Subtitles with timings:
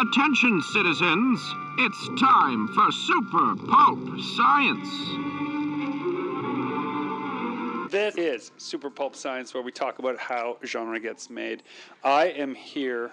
[0.00, 1.54] Attention, citizens.
[1.76, 3.98] It's time for Super Pulp
[4.34, 4.88] Science.
[7.92, 11.62] This is Super Pulp Science, where we talk about how genre gets made.
[12.02, 13.10] I am here.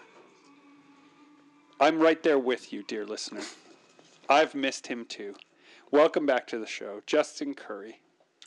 [1.82, 3.42] I'm right there with you, dear listener.
[4.30, 5.36] I've missed him too.
[5.92, 8.00] Welcome back to the show, Justin Currie.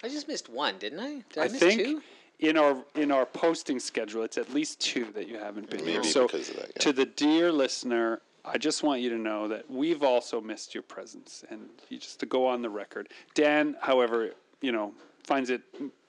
[0.03, 1.25] I just missed one, didn't I?
[1.31, 2.03] Did I, I miss think two?
[2.39, 5.99] in our in our posting schedule, it's at least two that you haven't been here.
[6.01, 6.83] Maybe So, because of that, yeah.
[6.83, 10.83] to the dear listener, I just want you to know that we've also missed your
[10.83, 13.09] presence, and you just to go on the record.
[13.35, 14.31] Dan, however,
[14.61, 14.93] you know,
[15.25, 15.63] finds it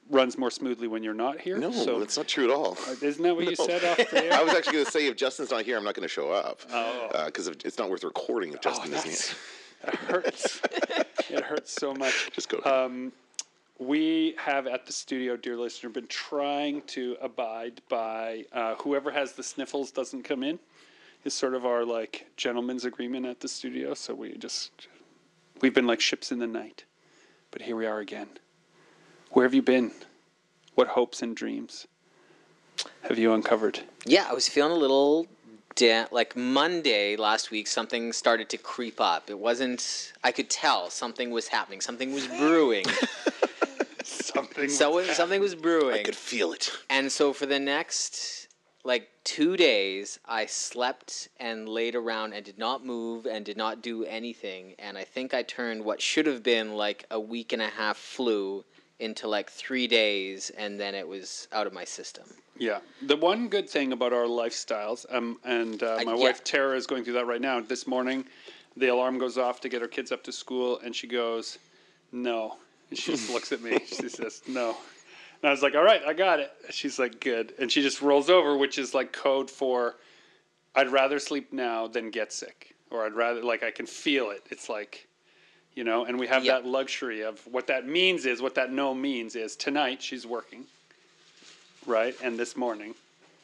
[0.10, 1.58] runs more smoothly when you're not here.
[1.58, 2.78] No, so that's not true at all.
[3.02, 4.34] isn't that what you said off the air?
[4.40, 6.32] I was actually going to say if Justin's not here, I'm not going to show
[6.32, 6.62] up.
[6.72, 7.26] Oh.
[7.26, 9.38] Because it's not worth recording if Oh, Justin isn't that's, here.
[9.86, 10.62] that hurts.
[11.30, 12.30] it hurts so much.
[12.34, 12.62] Just go.
[12.66, 13.12] Um,
[13.80, 19.34] we have at the studio, dear listener, been trying to abide by uh, whoever has
[19.34, 20.60] the sniffles doesn't come in.
[21.24, 23.94] Is sort of our like gentleman's agreement at the studio.
[23.94, 24.88] So we just
[25.62, 26.86] we've been like ships in the night,
[27.52, 28.28] but here we are again.
[29.32, 29.92] Where have you been?
[30.76, 31.88] What hopes and dreams
[33.04, 33.82] have you uncovered?
[34.06, 35.28] Yeah, I was feeling a little
[35.76, 37.68] da- like Monday last week.
[37.68, 39.30] Something started to creep up.
[39.30, 40.14] It wasn't.
[40.24, 41.82] I could tell something was happening.
[41.82, 42.86] Something was brewing.
[44.04, 44.70] Something.
[44.70, 46.00] so something was brewing.
[46.00, 46.72] I could feel it.
[46.90, 48.41] And so for the next
[48.84, 53.82] like two days, I slept and laid around and did not move and did not
[53.82, 54.76] do anything.
[54.80, 57.98] And I think I turned what should have been like a week and a half
[57.98, 58.64] flu
[59.00, 62.24] into like three days, and then it was out of my system.
[62.60, 66.24] Yeah, the one good thing about our lifestyles, um, and uh, I- my yeah.
[66.24, 67.60] wife Tara is going through that right now.
[67.62, 68.26] This morning,
[68.78, 71.58] the alarm goes off to get her kids up to school, and she goes,
[72.12, 72.58] "No,"
[72.92, 73.80] and she just looks at me.
[73.88, 74.78] She says, "No,"
[75.42, 78.02] and I was like, "All right, I got it." She's like, "Good," and she just
[78.02, 79.96] rolls over, which is like code for,
[80.76, 84.44] "I'd rather sleep now than get sick," or "I'd rather like I can feel it."
[84.50, 85.08] It's like.
[85.74, 86.56] You know, and we have Yeah.
[86.56, 90.66] that luxury of what that means is what that no means is tonight she's working
[91.86, 92.16] right?
[92.22, 92.94] And this morning,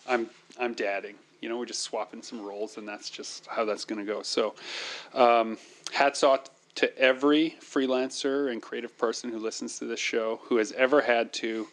[0.07, 1.15] I'm I'm dadding.
[1.41, 4.23] You know, we're just swapping some roles, and that's just how that's going to go.
[4.23, 4.55] So,
[5.13, 5.57] um,
[5.91, 10.71] hats off to every freelancer and creative person who listens to this show who has
[10.73, 11.67] ever had to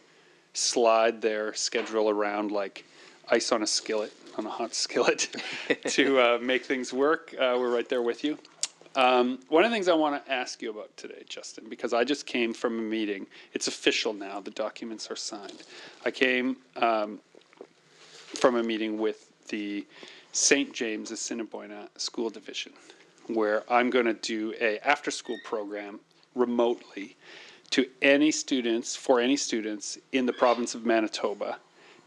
[0.54, 2.84] slide their schedule around like
[3.28, 5.28] ice on a skillet, on a hot skillet,
[5.86, 7.34] to uh, make things work.
[7.34, 8.38] Uh, we're right there with you.
[8.96, 12.04] Um, one of the things I want to ask you about today, Justin, because I
[12.04, 13.26] just came from a meeting.
[13.52, 14.40] It's official now.
[14.40, 15.64] The documents are signed.
[16.04, 17.18] I came um,
[18.36, 19.84] from a meeting with the
[20.30, 20.72] St.
[20.72, 22.72] James-Assiniboia School Division,
[23.26, 25.98] where I'm going to do a after-school program
[26.36, 27.16] remotely
[27.70, 31.58] to any students for any students in the province of Manitoba,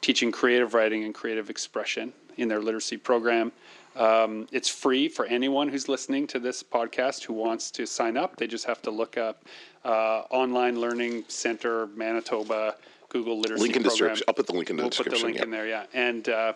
[0.01, 3.51] teaching creative writing and creative expression in their literacy program.
[3.95, 8.37] Um, it's free for anyone who's listening to this podcast who wants to sign up.
[8.37, 9.43] They just have to look up
[9.83, 12.75] uh, Online Learning Center Manitoba
[13.09, 14.09] Google Literacy Link in Program.
[14.09, 14.25] description.
[14.27, 15.43] I'll put the link in the We'll put the link yeah.
[15.43, 15.85] in there, yeah.
[15.93, 16.53] And uh,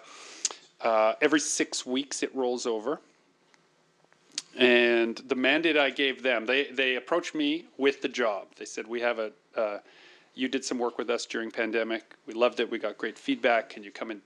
[0.81, 2.99] uh, every six weeks it rolls over.
[4.57, 8.47] And the mandate I gave them, they, they approached me with the job.
[8.57, 9.79] They said, "We have a, uh,
[10.35, 12.15] you did some work with us during pandemic.
[12.25, 12.69] We loved it.
[12.69, 13.69] We got great feedback.
[13.69, 14.21] Can you come and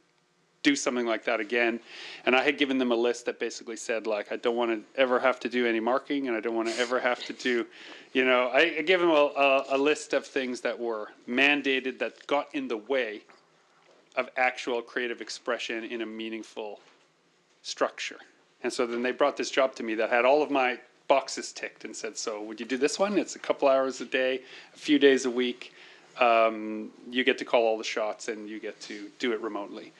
[0.63, 1.79] do something like that again?"
[2.25, 4.99] And I had given them a list that basically said, like, I don't want to
[4.99, 7.67] ever have to do any marking, and I don't want to ever have to do,
[8.13, 11.99] you know, I, I gave them a, a, a list of things that were mandated
[11.99, 13.21] that got in the way
[14.15, 16.79] of actual creative expression in a meaningful
[17.61, 18.17] structure.
[18.65, 21.51] And so then they brought this job to me that had all of my boxes
[21.51, 23.15] ticked and said, So, would you do this one?
[23.19, 24.41] It's a couple hours a day,
[24.73, 25.75] a few days a week.
[26.19, 29.93] Um, you get to call all the shots and you get to do it remotely.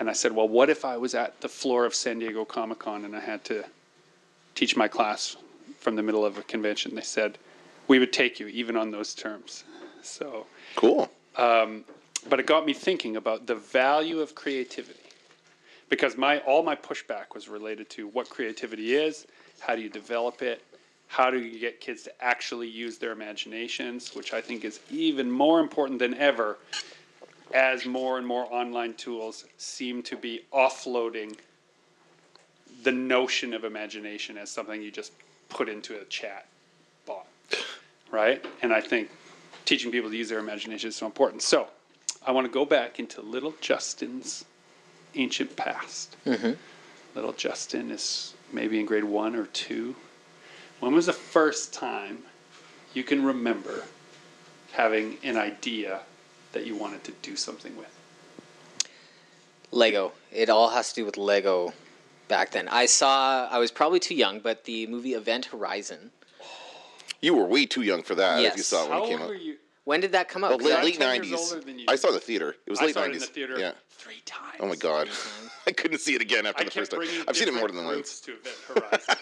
[0.00, 2.80] And I said, Well, what if I was at the floor of San Diego Comic
[2.80, 3.64] Con and I had to
[4.56, 5.36] teach my class
[5.78, 6.96] from the middle of a convention?
[6.96, 7.38] They said,
[7.86, 9.62] We would take you even on those terms.
[10.02, 11.08] So, Cool.
[11.36, 15.07] but it got me thinking about the value of creativity
[15.88, 19.26] because my all my pushback was related to what creativity is
[19.60, 20.62] how do you develop it
[21.06, 25.30] how do you get kids to actually use their imaginations which i think is even
[25.30, 26.58] more important than ever
[27.54, 31.34] as more and more online tools seem to be offloading
[32.82, 35.12] the notion of imagination as something you just
[35.48, 36.46] put into a chat
[37.06, 37.26] bot
[38.10, 38.44] right?
[38.62, 39.10] And i think
[39.68, 41.42] teaching people to use their imagination is so important.
[41.42, 41.68] So
[42.26, 44.46] I want to go back into little Justin's
[45.18, 46.16] ancient past.
[46.24, 46.52] Mm-hmm.
[47.14, 49.96] Little Justin is maybe in grade one or two.
[50.80, 52.20] When was the first time
[52.94, 53.84] you can remember
[54.72, 56.00] having an idea
[56.52, 57.94] that you wanted to do something with?
[59.70, 60.12] Lego.
[60.32, 61.74] It all has to do with Lego.
[62.28, 62.68] back then.
[62.68, 63.48] I saw.
[63.50, 66.10] I was probably too young, but the movie Event Horizon.
[67.20, 69.22] You were way too young for that if you saw it when How it came
[69.22, 69.36] old out.
[69.88, 70.50] When did that come out?
[70.50, 71.32] Well, 'Cause late, late 90s.
[71.54, 71.86] older than you.
[71.88, 72.54] I saw the theater.
[72.66, 73.20] It was I late 90s.
[73.20, 73.72] the theater Yeah.
[73.88, 74.56] three times.
[74.60, 75.08] Oh my god.
[75.08, 75.46] Mm-hmm.
[75.66, 77.00] I couldn't see it again after I the first time.
[77.26, 78.20] I've seen it more than once.
[78.20, 79.16] groups to Event Horizon.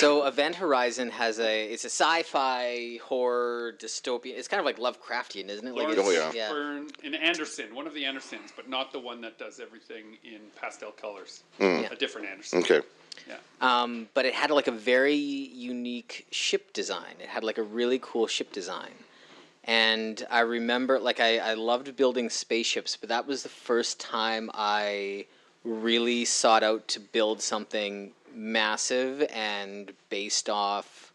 [0.00, 4.36] So Event Horizon has a it's a sci-fi horror dystopian.
[4.36, 5.74] It's kind of like Lovecraftian, isn't it?
[5.74, 6.50] Like Lawrence Oh, it's- yeah.
[6.50, 10.40] Fishburne and Anderson, one of the Andersons, but not the one that does everything in
[10.60, 11.42] pastel colors.
[11.58, 11.88] Yeah.
[11.90, 12.60] A different Anderson.
[12.60, 12.80] Okay.
[13.28, 13.36] Yeah.
[13.60, 17.14] Um, but it had like a very unique ship design.
[17.20, 18.92] It had like a really cool ship design.
[19.64, 24.50] And I remember, like, I, I loved building spaceships, but that was the first time
[24.54, 25.26] I
[25.62, 31.12] really sought out to build something massive and based off,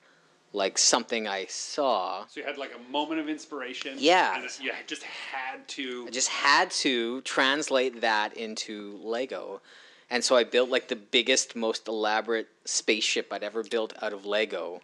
[0.51, 2.25] like, something I saw.
[2.27, 3.95] So you had like a moment of inspiration.
[3.97, 4.35] Yeah.
[4.35, 6.05] And you just had to.
[6.07, 9.61] I just had to translate that into Lego.
[10.09, 14.27] And so I built, like, the biggest, most elaborate spaceship I'd ever built out of
[14.27, 14.81] Lego.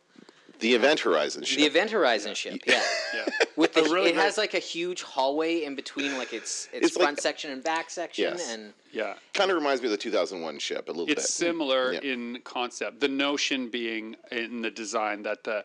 [0.60, 1.58] The Event Horizon ship.
[1.58, 2.82] The Event Horizon ship, yeah.
[3.14, 3.26] yeah.
[3.56, 6.96] With the, really it has like a huge hallway in between, like its its, It's
[6.98, 8.52] like- front section and back section, Yes.
[8.54, 9.16] and Yeah.
[9.34, 11.18] kind of reminds me of the 2001 ship a little It's bit.
[11.20, 12.00] It's similar Yeah.
[12.02, 13.00] in concept.
[13.00, 15.64] The notion being in the design that the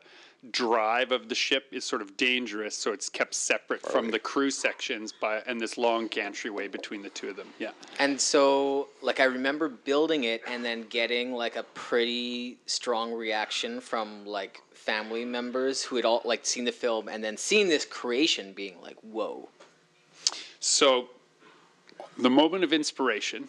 [0.51, 4.51] drive of the ship is sort of dangerous, so it's kept separate from the crew
[4.51, 7.49] sections by and this long gantry way between the two of them.
[7.59, 7.71] Yeah.
[7.99, 13.81] and so like I remember building it and then getting like a pretty strong reaction
[13.81, 17.85] from like family members who had all like seen the film and then seeing this
[17.85, 19.49] creation, being like, "Whoa!"
[20.61, 21.09] So,
[22.19, 23.49] the moment of inspiration,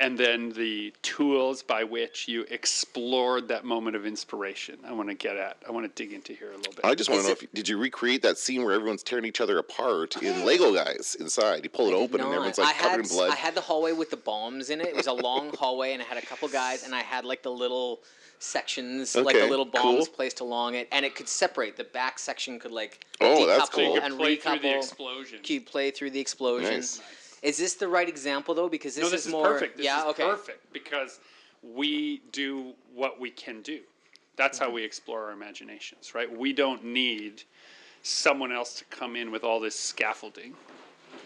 [0.00, 4.78] and then the tools by which you explored that moment of inspiration.
[4.84, 5.56] I want to get at.
[5.66, 6.84] I want to dig into here a little bit.
[6.84, 9.40] I just want to know if did you recreate that scene where everyone's tearing each
[9.40, 11.64] other apart in Lego guys inside?
[11.64, 13.30] You pull it open and No, everyone's I like had, covered in blood.
[13.30, 14.88] I had the hallway with the bombs in it.
[14.88, 17.42] It was a long hallway, and I had a couple guys, and I had like
[17.42, 18.00] the little
[18.40, 20.14] sections, like the little bombs cool.
[20.14, 21.76] placed along it, and it could separate.
[21.76, 23.84] The back section could like Oh, that's decouple cool.
[23.84, 24.76] You could and play through the recouple.
[24.76, 25.38] explosion.
[25.42, 26.74] Could play through the explosion.
[26.74, 27.00] Nice.
[27.44, 28.70] Is this the right example though?
[28.70, 29.46] Because this, no, this is, is, more.
[29.46, 29.76] perfect.
[29.76, 30.24] This yeah, is okay.
[30.24, 31.20] perfect because
[31.62, 33.80] we do what we can do.
[34.36, 34.76] That's how mm-hmm.
[34.76, 36.34] we explore our imaginations, right?
[36.34, 37.42] We don't need
[38.02, 40.54] someone else to come in with all this scaffolding,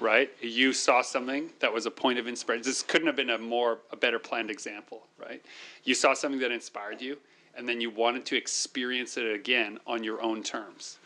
[0.01, 0.31] right?
[0.43, 2.65] You saw something that was a point of inspiration.
[2.65, 5.41] This couldn't have been a more a better planned example, right?
[5.85, 7.17] You saw something that inspired you,
[7.57, 10.99] and then you wanted to experience it again on your own terms,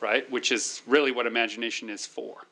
[0.00, 0.30] right?
[0.30, 2.46] Which is really what imagination is for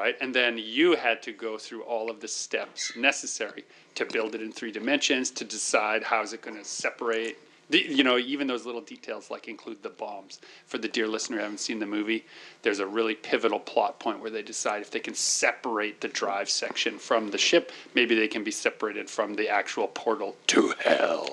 [0.00, 0.16] right?
[0.22, 3.64] And then you had to go through all of the steps necessary
[3.96, 7.36] to build it in three dimensions, to decide how is it going to separate.
[7.68, 10.40] The, you know, even those little details like include the bombs.
[10.66, 12.24] For the dear listener who haven't seen the movie,
[12.62, 16.48] there's a really pivotal plot point where they decide if they can separate the drive
[16.48, 21.28] section from the ship, maybe they can be separated from the actual portal to hell.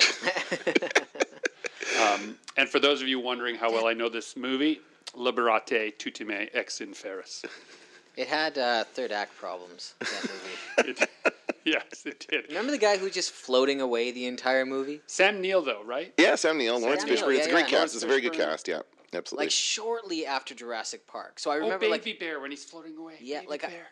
[2.02, 4.82] um, and for those of you wondering how well I know this movie,
[5.16, 7.46] Liberate tutemet ex inferis.
[8.18, 9.94] It had uh, third act problems.
[10.00, 10.96] That movie.
[11.66, 12.46] It, yes, it did.
[12.48, 15.02] Remember the guy who was just floating away the entire movie?
[15.08, 16.14] Sam Neill, though, right?
[16.18, 17.36] yeah, Sam Neill, Lawrence Neill, Fishburne.
[17.38, 17.80] It's a great yeah.
[17.80, 17.94] cast.
[17.96, 18.50] It's a very good Fishburne.
[18.52, 18.68] cast.
[18.70, 18.80] Yeah,
[19.14, 19.46] absolutely.
[19.46, 21.40] Like shortly after Jurassic Park.
[21.40, 23.16] So I remember Oh, remember Baby like Bear when he's floating away.
[23.20, 23.88] Yeah, Baby like a- Bear.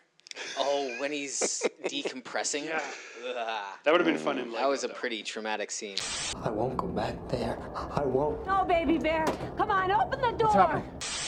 [0.58, 2.64] oh when he's decompressing.
[2.64, 2.80] Yeah.
[3.28, 3.64] Ugh.
[3.84, 4.94] That would have been fun in That was a though.
[4.94, 5.96] pretty traumatic scene.
[6.42, 7.58] I won't go back there.
[7.74, 8.46] I won't.
[8.46, 9.24] No, baby bear.
[9.58, 10.82] Come on, open the door.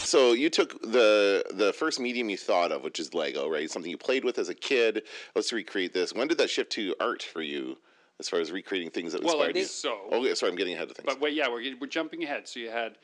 [0.08, 3.70] So you took the the first medium you thought of, which is Lego, right?
[3.70, 5.02] Something you played with as a kid.
[5.34, 6.14] Let's recreate this.
[6.14, 7.76] When did that shift to art for you,
[8.18, 9.64] as far as recreating things that Well, inspired it you?
[9.64, 9.98] is so.
[10.10, 11.04] Okay, sorry, I'm getting ahead of things.
[11.04, 12.48] But wait, yeah, we're, we're jumping ahead.
[12.48, 12.96] So you had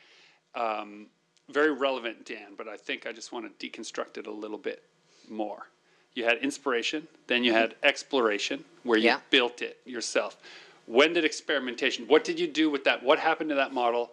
[0.54, 1.08] um,
[1.50, 4.82] very relevant Dan, but I think I just want to deconstruct it a little bit
[5.28, 5.66] more.
[6.14, 9.20] You had inspiration, then you had exploration, where you Yeah.
[9.28, 10.38] built it yourself.
[10.86, 12.06] When did experimentation?
[12.06, 13.02] What did you do with that?
[13.02, 14.12] What happened to that model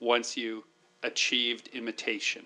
[0.00, 0.64] once you
[1.02, 2.44] achieved imitation?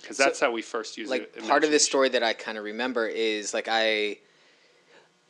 [0.00, 1.46] Because that's how we first use like it.
[1.48, 4.18] part of the story that I kind of remember is like I,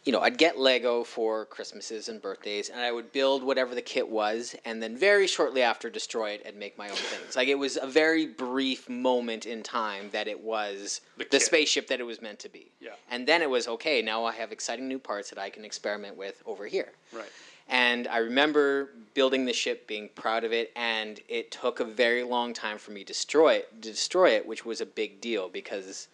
[0.05, 3.81] you know, I'd get Lego for Christmases and birthdays, and I would build whatever the
[3.83, 7.37] kit was, and then very shortly after destroy it and make my own things.
[7.37, 11.89] Like it was a very brief moment in time that it was The the, spaceship
[11.89, 12.71] that it was meant to be.
[12.79, 12.91] Yeah.
[13.11, 14.03] And then it was okay.
[14.03, 16.93] Now I have exciting new parts that I can experiment with over here.
[17.13, 17.33] Right.
[17.69, 22.23] And I remember building the ship, being proud of it, and it took a very
[22.23, 25.49] long time for me to destroy it, to destroy it, which was a big deal
[25.49, 26.09] because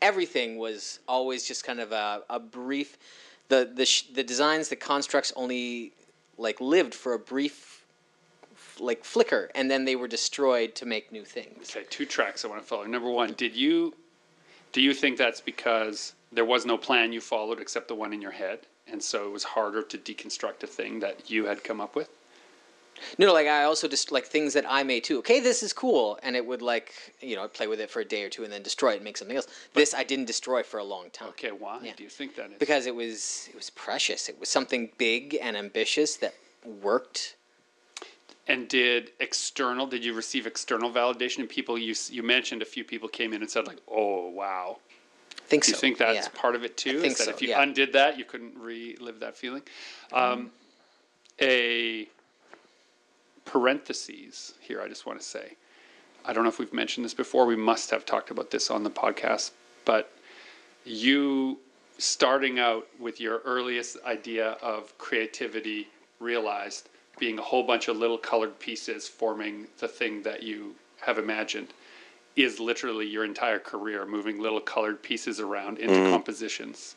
[0.00, 2.98] everything was always just kind of a, a brief.
[3.48, 5.92] The the sh- the designs, the constructs only
[6.38, 7.84] like lived for a brief
[8.78, 11.74] like flicker, and then they were destroyed to make new things.
[11.74, 12.84] Okay, two tracks I want to follow.
[12.84, 13.94] Number one, did you
[14.72, 18.20] do you think that's because there was no plan you followed except the one in
[18.20, 18.60] your head,
[18.92, 22.08] and so it was harder to deconstruct a thing that you had come up with.
[23.18, 25.18] No, like I also just like things that I made too.
[25.18, 28.00] Okay, this is cool, and it would like you know I'd play with it for
[28.00, 29.48] a day or two and then destroy it and make something else.
[29.74, 31.30] this I didn't destroy for a long time.
[31.30, 31.94] Okay, why Yeah.
[31.96, 32.58] do you think that is?
[32.58, 34.28] because it was it was precious.
[34.28, 36.34] It was something big and ambitious that
[36.64, 37.34] worked.
[38.48, 39.86] And did external?
[39.86, 41.38] Did you receive external validation?
[41.38, 44.78] And people you you mentioned a few people came in and said like, "Oh wow."
[45.44, 46.40] I think Do you think that's yeah.
[46.40, 47.00] part of it too?
[47.00, 47.62] think Is that so, if you yeah.
[47.62, 49.62] undid that, you couldn't relive that feeling?
[50.12, 50.50] Um,
[51.40, 52.08] a
[53.44, 54.80] parentheses here.
[54.80, 55.56] I just want to say,
[56.24, 57.44] I don't know if we've mentioned this before.
[57.44, 59.50] We must have talked about this on the podcast,
[59.84, 60.12] but
[60.84, 61.58] you
[61.98, 68.18] starting out with your earliest idea of creativity realized being a whole bunch of little
[68.18, 71.68] colored pieces forming the thing that you have imagined
[72.36, 76.12] is literally your entire career moving little colored pieces around into mm-hmm.
[76.12, 76.96] compositions.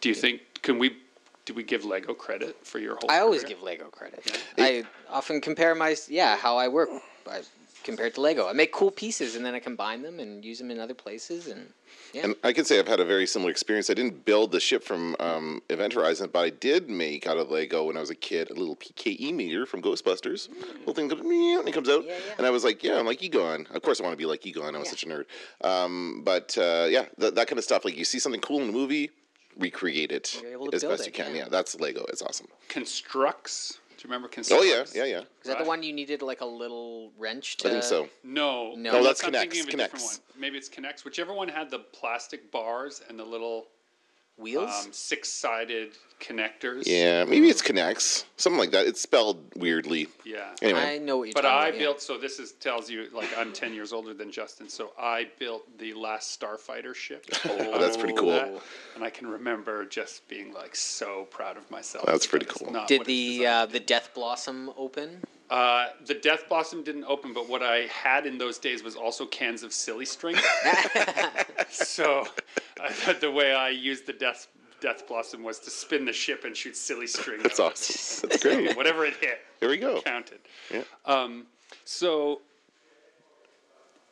[0.00, 0.96] Do you think can we
[1.44, 4.40] do we give lego credit for your whole I always give Lego credit.
[4.58, 6.90] I often compare my yeah how I work.
[7.28, 7.42] I
[7.84, 8.48] compare it to Lego.
[8.48, 11.46] I make cool pieces and then I combine them and use them in other places
[11.48, 11.72] and
[12.12, 12.24] yeah.
[12.24, 13.88] And I can say I've had a very similar experience.
[13.88, 17.50] I didn't build the ship from um, Event Horizon, but I did make out of
[17.50, 20.48] Lego when I was a kid a little PKE meter from Ghostbusters.
[20.80, 22.34] Little thing goes meow, and it comes out, Yeah, yeah.
[22.38, 24.44] and I was like, "Yeah, I'm like Egon." Of course, I want to be like
[24.44, 24.74] Egon.
[24.74, 24.90] I was Yeah.
[24.90, 25.24] such a nerd.
[25.64, 27.84] Um, but uh, yeah, th- that kind of stuff.
[27.84, 29.10] Like you see something cool in a movie,
[29.58, 31.32] recreate it You're able to as best it, you can.
[31.34, 31.42] yeah.
[31.42, 31.48] Yeah.
[31.48, 32.04] that's Lego.
[32.08, 32.48] It's awesome.
[32.68, 35.18] constructs do you remember Oh constructs yeah, yeah, yeah.
[35.18, 35.66] Is that the right.
[35.66, 37.68] one you needed like a little wrench to?
[37.68, 38.08] I think so.
[38.24, 38.92] no No.
[38.92, 40.04] No, that's I'm K'Nex, thinking of a different K'Nex.
[40.04, 40.40] one.
[40.40, 43.66] maybe it's K'Nex whichever one had the plastic bars and the little
[44.40, 44.86] Wheels.
[44.86, 48.86] um, six-sided connectors Yeah, maybe it's K'Nex, something like that.
[48.86, 50.08] It's spelled weirdly.
[50.24, 51.74] yeah Anyway, I know what you're But talking I about.
[51.74, 51.80] yeah.
[51.86, 54.68] built so this is tells you like I'm ten years older than Justin.
[54.68, 57.24] So I built the last Starfighter ship.
[57.46, 58.30] Oh, that's pretty cool.
[58.32, 58.52] that,
[58.94, 62.04] and I can remember just being like so proud of myself.
[62.06, 62.72] That's that pretty that is cool.
[62.72, 65.22] not Did what it's the designed uh, to the Death Blossom open?
[65.50, 69.26] Uh, the Death Blossom didn't open, but what I had in those days was also
[69.26, 70.36] cans of silly string.
[71.70, 72.24] so
[72.80, 74.46] I thought the way I used the Death
[74.80, 77.42] Death Blossom was to spin the ship and shoot silly string.
[77.42, 77.74] that's out of it.
[77.74, 78.28] awesome.
[78.30, 78.76] That's great.
[78.76, 80.00] Whatever it hit There we go.
[80.00, 80.38] counted.
[80.72, 80.84] Yeah.
[81.04, 81.46] Um,
[81.84, 82.40] so,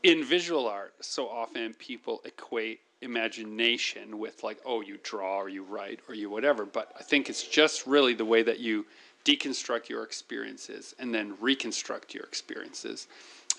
[0.03, 5.63] in visual art, so often people equate imagination with like, oh, you draw or you
[5.63, 6.67] write or you whatever.
[6.67, 8.85] But I think it's just really the way that you
[9.29, 13.09] deconstruct your experiences and then reconstruct your experiences.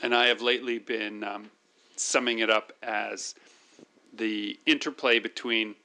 [0.02, 1.52] And I have lately been um,
[1.96, 3.36] summing it up as
[4.14, 5.76] the interplay between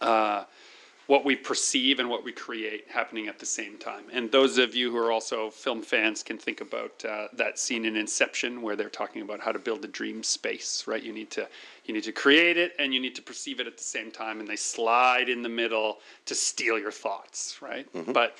[0.00, 0.44] uh,
[1.06, 4.04] what we perceive and what we create happening at the same time.
[4.12, 7.84] And those of you who are also film fans can think about uh, that scene
[7.84, 11.02] in Inception where they're talking about how to build a dream space, right?
[11.02, 11.48] You need to
[11.84, 14.40] you need to create it and you need to perceive it at the same time,
[14.40, 17.86] and they slide in the middle to steal your thoughts, right?
[18.12, 18.36] But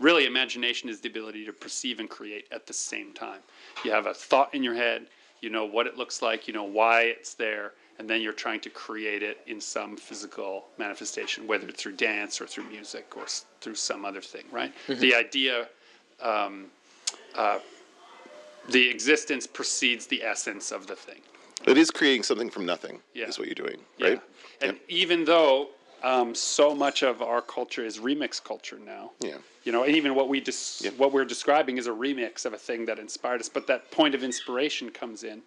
[0.00, 3.40] really, imagination is the ability to perceive and create at the same time.
[3.84, 5.06] You have a thought in your head,
[5.40, 8.60] you know what it looks like, you know why it's there, and then you're trying
[8.60, 13.24] to create it in some physical manifestation, whether it's through dance or through music or
[13.24, 14.72] s- through some other thing, right?
[14.86, 15.68] The idea,
[16.20, 16.66] um,
[17.34, 17.58] uh,
[18.68, 21.20] the existence precedes the essence of the thing.
[21.66, 23.00] It is creating something from nothing.
[23.14, 23.26] Yeah.
[23.28, 24.08] Is what you're doing, Yeah.
[24.08, 24.20] right?
[24.60, 25.70] And even though
[26.04, 29.38] um, so much of our culture is remix culture now, Yeah.
[29.64, 30.90] you know, and even what we dis- Yeah.
[30.90, 34.14] what we're describing is a remix of a thing that inspired us, but that point
[34.14, 35.42] of inspiration comes in,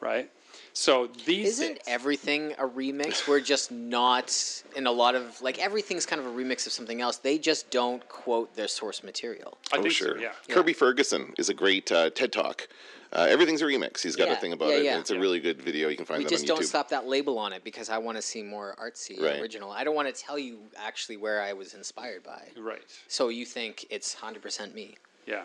[0.00, 0.30] right?
[0.78, 3.26] So these Isn't days- everything a remix?
[3.26, 7.00] We're just not in a lot of like everything's kind of a remix of something
[7.00, 7.16] else.
[7.16, 9.58] They just don't quote their source material.
[9.72, 10.14] I oh, think sure.
[10.14, 10.30] so, yeah.
[10.48, 12.68] Kirby Ferguson is a great uh, TED Talk.
[13.12, 14.02] Uh, everything's a remix.
[14.02, 14.84] He's got a thing about yeah, it.
[14.84, 14.92] yeah.
[14.92, 15.88] and It's a really good video.
[15.88, 16.66] You can find We that just on don't YouTube.
[16.66, 19.40] slap that label on it because I want to see more artsy, Right.
[19.40, 19.72] original.
[19.72, 22.42] I don't want to tell you actually where I was inspired by.
[22.56, 22.82] Right.
[23.08, 24.94] So you think it's hundred percent me?
[25.26, 25.42] Yeah,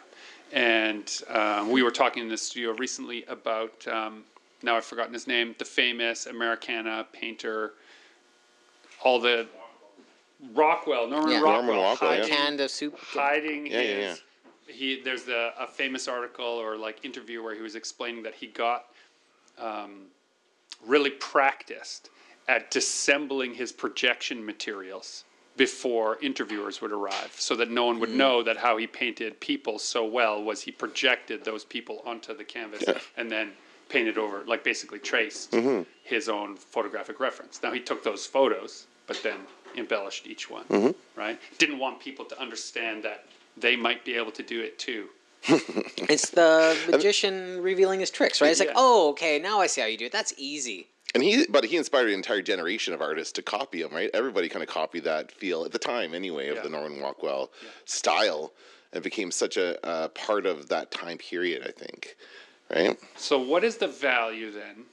[0.54, 4.24] and um, we were talking in the studio recently about um,
[4.64, 7.74] now I've forgotten his name, the famous Americana painter,
[9.04, 9.48] all the
[10.54, 11.36] Rockwell, Norman Yeah.
[11.38, 12.22] Rockwell, Norman Rockwell, yeah.
[12.22, 12.98] hiding, Canned of soup.
[13.00, 14.22] hiding Yeah, yeah, his.
[14.68, 18.48] He there's the, a famous article or like interview where he was explaining that he
[18.48, 18.86] got
[19.60, 20.06] um,
[20.86, 22.10] really practiced
[22.48, 28.42] at dissembling his projection materials before interviewers would arrive so that no one would know
[28.42, 32.84] that how he painted people so well was he projected those people onto the canvas
[33.18, 33.52] and then
[33.90, 35.84] painted over like basically traced mm-hmm.
[36.04, 39.38] his own photographic reference now he took those photos but then
[39.76, 41.20] embellished each one mm-hmm.
[41.20, 43.26] right didn't want people to understand that
[43.58, 45.08] they might be able to do it too
[46.10, 48.52] It's the magician revealing his tricks, right?
[48.52, 50.12] It's like, oh, okay, now I see how you do it.
[50.12, 50.88] That's easy.
[51.14, 54.10] And he, but he inspired an entire generation of artists to copy him, right?
[54.14, 56.64] Everybody kind of copied that feel at the time, anyway, of Yeah.
[56.64, 57.52] the Norman Rockwell
[57.86, 58.54] style.
[58.94, 62.16] and became such a, a part of that time period, I think,
[62.70, 62.98] right?
[63.16, 64.86] So, what is the value then?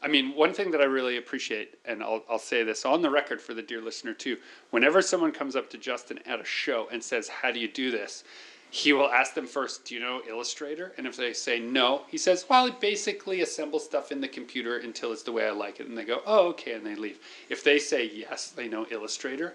[0.00, 3.10] I mean, one thing that I really appreciate, and I'll, I'll say this on the
[3.10, 4.36] record for the dear listener too
[4.70, 7.90] whenever someone comes up to Justin at a show and says, How do you do
[7.90, 8.24] this?
[8.70, 10.92] He will ask them first, Do you know Illustrator?
[10.98, 14.78] And if they say no, he says, Well, I basically assemble stuff in the computer
[14.78, 15.88] until it's the way I like it.
[15.88, 16.74] And they go, Oh, okay.
[16.74, 17.18] And they leave.
[17.48, 19.54] If they say yes, they know Illustrator,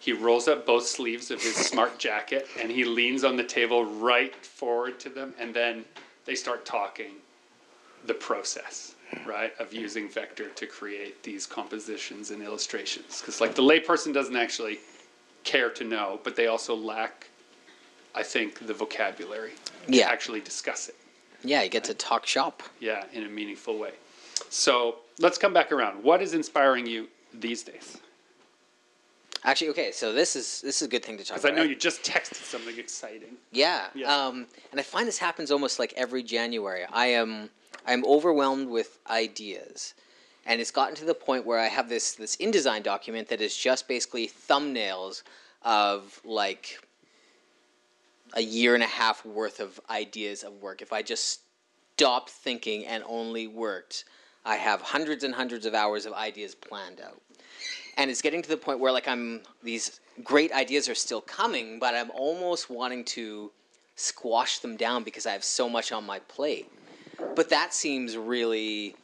[0.00, 3.84] he rolls up both sleeves of his smart jacket and he leans on the table
[3.84, 5.32] right forward to them.
[5.38, 5.84] And then
[6.26, 7.12] they start talking
[8.04, 8.94] the process,
[9.26, 13.20] right, of using vector to create these compositions and illustrations.
[13.20, 14.78] Because, like, the layperson doesn't actually
[15.44, 17.28] care to know, but they also lack,
[18.14, 19.52] I think, the vocabulary
[19.90, 20.96] to actually discuss it.
[21.42, 22.62] Yeah, you get to talk shop.
[22.80, 23.92] Yeah, in a meaningful way.
[24.50, 26.02] So let's come back around.
[26.02, 27.98] What is inspiring you these days?
[29.46, 31.42] Actually, okay, so this is this is a good thing to talk about.
[31.42, 33.36] Because I know you just texted something exciting.
[33.52, 33.86] Yeah.
[33.94, 34.12] Yeah.
[34.12, 36.84] Um, and I find this happens almost like every January.
[36.92, 37.50] I am
[37.86, 39.94] I'm overwhelmed with ideas.
[40.46, 43.56] And it's gotten to the point where I have this this InDesign document that is
[43.56, 45.22] just basically thumbnails
[45.62, 46.80] of like
[48.34, 50.82] a year and a half worth of ideas of work.
[50.82, 51.42] If I just
[51.94, 54.06] stopped thinking and only worked,
[54.44, 57.22] I have hundreds and hundreds of hours of ideas planned out
[57.96, 61.78] and it's getting to the point where like I'm these great ideas are still coming,
[61.78, 63.50] but I'm almost wanting to
[63.96, 66.70] squash them down because I have so much on my plate.
[67.34, 68.94] But that seems really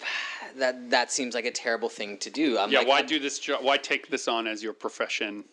[0.56, 2.58] that that seems like a terrible thing to do.
[2.58, 3.64] I'm Yeah, like, why I'm- do this job?
[3.64, 5.44] Why take this on as your profession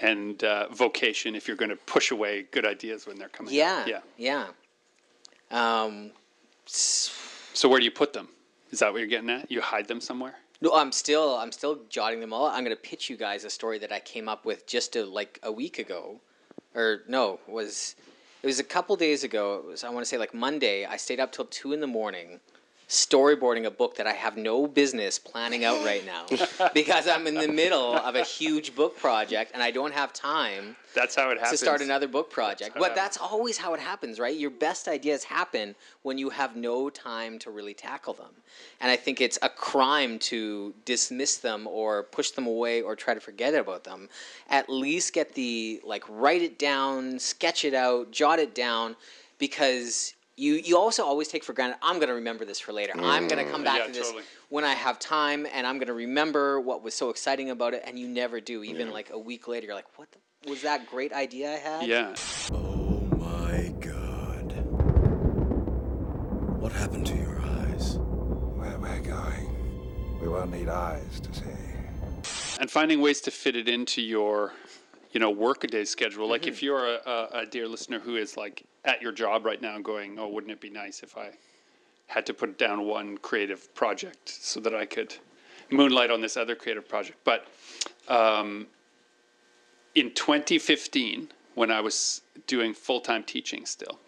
[0.00, 3.52] and uh, vocation if you're going to push away good ideas when they're coming?
[3.54, 3.88] Yeah, out?
[3.88, 4.46] yeah.
[5.50, 5.84] yeah.
[5.84, 6.12] Um,
[6.66, 8.28] So where do you put them?
[8.70, 9.50] Is that what you're getting at?
[9.50, 10.34] You hide them somewhere?
[10.62, 12.46] No, I'm still I'm still jotting them all.
[12.46, 15.40] I'm gonna pitch you guys a story that I came up with just a, like
[15.42, 16.20] a week ago,
[16.72, 17.96] or no, was
[18.44, 19.56] it was a couple days ago.
[19.56, 20.84] It was I want to say like Monday.
[20.84, 22.38] I stayed up till two in the morning,
[22.92, 26.26] storyboarding a book that I have no business planning out right now
[26.74, 30.76] because I'm in the middle of a huge book project and I don't have time
[30.94, 31.58] That's how it happens.
[31.60, 32.76] to start another book project.
[32.76, 34.36] it But that's always how it happens, right?
[34.36, 38.28] Your best ideas happen when you have no time to really tackle them.
[38.78, 43.14] And I think it's a crime to dismiss them or push them away or try
[43.14, 44.10] to forget about them.
[44.50, 48.96] At least get the like write it down, sketch it out, jot it down
[49.38, 52.92] because you you also always take for granted I'm going to remember this for later.
[52.96, 53.78] I'm going to come back mm.
[53.78, 54.24] Yeah, to this totally.
[54.48, 57.84] when I have time and I'm going to remember what was so exciting about it
[57.86, 58.64] and you never do.
[58.64, 61.86] Even like a week later you're like, "What the, was that great idea I had?"
[61.86, 62.14] Yeah.
[62.52, 64.52] Oh my god.
[66.60, 67.98] What happened to your eyes?
[67.98, 72.58] Where we're going, we won't need eyes to see.
[72.60, 74.52] and finding ways to fit it into your
[75.12, 76.66] you know workaday schedule like if mm-hmm.
[76.66, 80.18] you're a, a, a dear listener who is like at your job right now going
[80.18, 81.30] oh wouldn't it be nice if i
[82.06, 85.14] had to put down one creative project so that i could
[85.70, 87.46] moonlight on this other creative project but
[88.08, 88.66] um,
[89.94, 93.98] in 2015 when i was doing full-time teaching still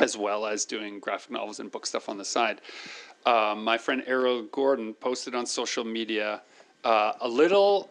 [0.00, 2.60] as well as doing graphic novels and book stuff on the side.
[3.26, 6.42] Um, my friend Ariel Gordon posted on social media
[6.84, 7.90] uh, a little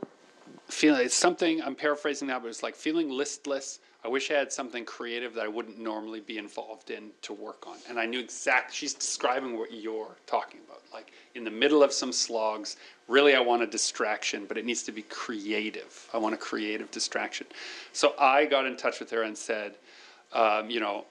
[0.67, 1.05] feeling.
[1.05, 3.79] It's something I'm paraphrasing now, but it's like feeling listless.
[4.03, 7.67] I wish I had something creative that I wouldn't normally be involved in to work
[7.67, 7.75] on.
[7.89, 8.73] And I knew exactly.
[8.73, 10.81] She's describing what you're talking about.
[10.93, 12.77] Like in the middle of some slogs,
[13.09, 16.07] really, I want a distraction, but it needs to be creative.
[16.13, 17.47] I want a creative distraction.
[17.91, 19.75] So I got in touch with her and said,
[20.31, 21.05] um, you know,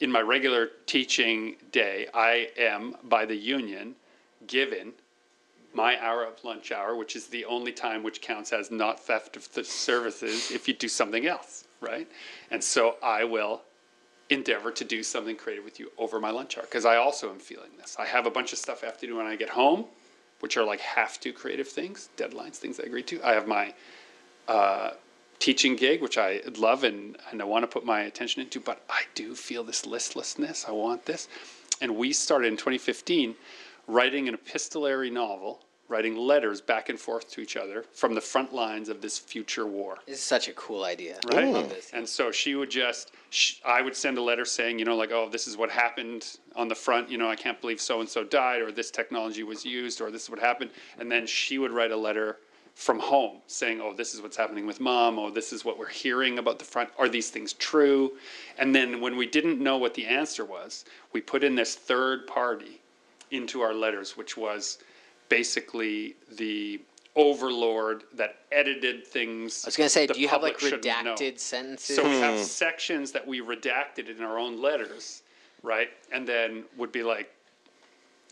[0.00, 3.94] in my regular teaching day, I am by the union
[4.48, 4.92] given
[5.74, 9.36] my hour of lunch hour, which is the only time which counts as not theft
[9.36, 12.08] of the services if you do something else, right?
[12.50, 13.62] And so I will
[14.30, 17.38] endeavor to do something creative with you over my lunch hour because I also am
[17.38, 17.96] feeling this.
[17.98, 19.84] I have a bunch of stuff I have to do when I get home,
[20.40, 23.22] which are like have to creative things, deadlines, things I agree to.
[23.22, 23.74] I have my
[24.48, 24.92] uh,
[25.38, 28.82] teaching gig, which I love and, and I want to put my attention into, but
[28.88, 30.64] I do feel this listlessness.
[30.66, 31.28] I want this.
[31.80, 33.34] And we started in 2015
[33.88, 35.60] writing an epistolary novel,
[35.92, 39.66] writing letters back and forth to each other from the front lines of this future
[39.66, 39.98] war.
[40.06, 41.20] This is such a cool idea.
[41.30, 41.44] Right.
[41.44, 41.90] I love this.
[41.92, 45.12] And so she would just, sh I would send a letter saying, you know, like,
[45.12, 47.10] oh, this is what happened on the front.
[47.10, 50.10] You know, I can't believe so and so died, or this technology was used, or
[50.10, 50.70] this is what happened.
[50.98, 52.38] And then she would write a letter
[52.74, 55.88] from home saying, oh, this is what's happening with mom, oh, this is what we're
[55.88, 56.88] hearing about the front.
[56.98, 58.12] Are these things true?
[58.58, 62.26] And then when we didn't know what the answer was, we put in this third
[62.26, 62.80] party
[63.30, 64.78] into our letters, which was
[65.32, 66.80] basically the
[67.16, 69.64] overlord that edited things.
[69.64, 71.14] I was gonna say, the do you have like public shouldn't know.
[71.14, 71.96] redacted sentences?
[71.96, 72.44] So we have hmm.
[72.44, 75.22] sections that we redacted in our own letters,
[75.62, 75.88] right?
[76.12, 77.32] And then would be like,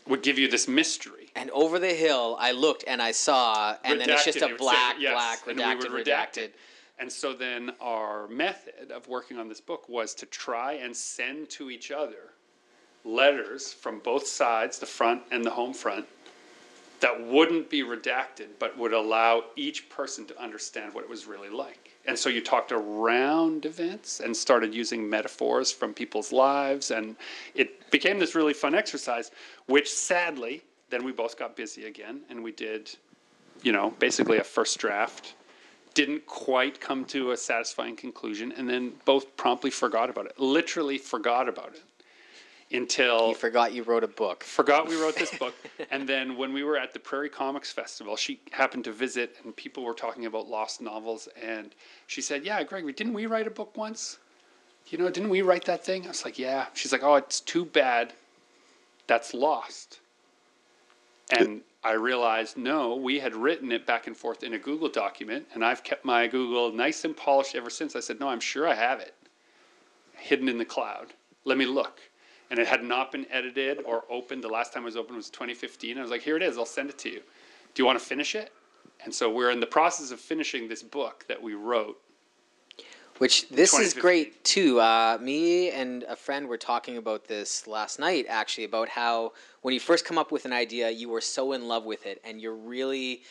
[0.07, 1.29] would give you this mystery.
[1.35, 4.47] and over the hill, I looked and I saw, and then it's just it a
[4.47, 6.37] would say, black, yes, black, and we redacted, would redacted.
[6.37, 6.55] it.
[6.99, 11.49] And so then our method of working on this book was to try and send
[11.51, 12.33] to each other
[13.03, 16.05] letters from both sides, the front and the home front,
[17.01, 21.49] that wouldn't be redacted, but would allow each person to understand what it was really
[21.49, 21.91] like.
[22.05, 27.15] And so you talked around events and started using metaphors from people's lives, and
[27.55, 29.31] it became this really fun exercise,
[29.65, 32.95] which sadly, then we both got busy again, and we did,
[33.63, 35.33] you know, basically a first draft.
[35.93, 40.39] Didn't quite come to a satisfying conclusion, and then both promptly forgot about it.
[40.39, 41.81] Literally forgot about it
[42.73, 44.43] until You forgot you wrote a book.
[44.43, 45.53] forgot we wrote this book.
[45.91, 49.55] and then when we were at the Prairie Comics Festival, she happened to visit, and
[49.55, 51.27] people were talking about lost novels.
[51.41, 51.73] And
[52.07, 54.17] she said, "Yeah, Gregory, didn't we write a book once?
[54.87, 57.39] You know, didn't we write that thing?" I was like, "Yeah." She's like, "Oh, it's
[57.41, 58.13] too bad.
[59.07, 59.99] That's lost."
[61.37, 65.47] And I realized, no, we had written it back and forth in a Google document,
[65.53, 67.95] and I've kept my Google nice and polished ever since.
[67.95, 69.15] I said, no, I'm sure I have it
[70.17, 71.13] hidden in the cloud.
[71.45, 71.99] Let me look.
[72.51, 74.43] And it had not been edited or opened.
[74.43, 75.97] The last time it was opened was 2015.
[75.97, 76.57] I was like, here it is.
[76.57, 77.21] I'll send it to you.
[77.73, 78.51] Do you want to finish it?
[79.03, 81.99] And so we're in the process of finishing this book that we wrote.
[83.17, 84.79] Which this is great too.
[84.79, 89.75] Uh, me and a friend were talking about this last night, actually, about how when
[89.75, 92.41] you first come up with an idea, you were so in love with it, and
[92.41, 93.21] you're really,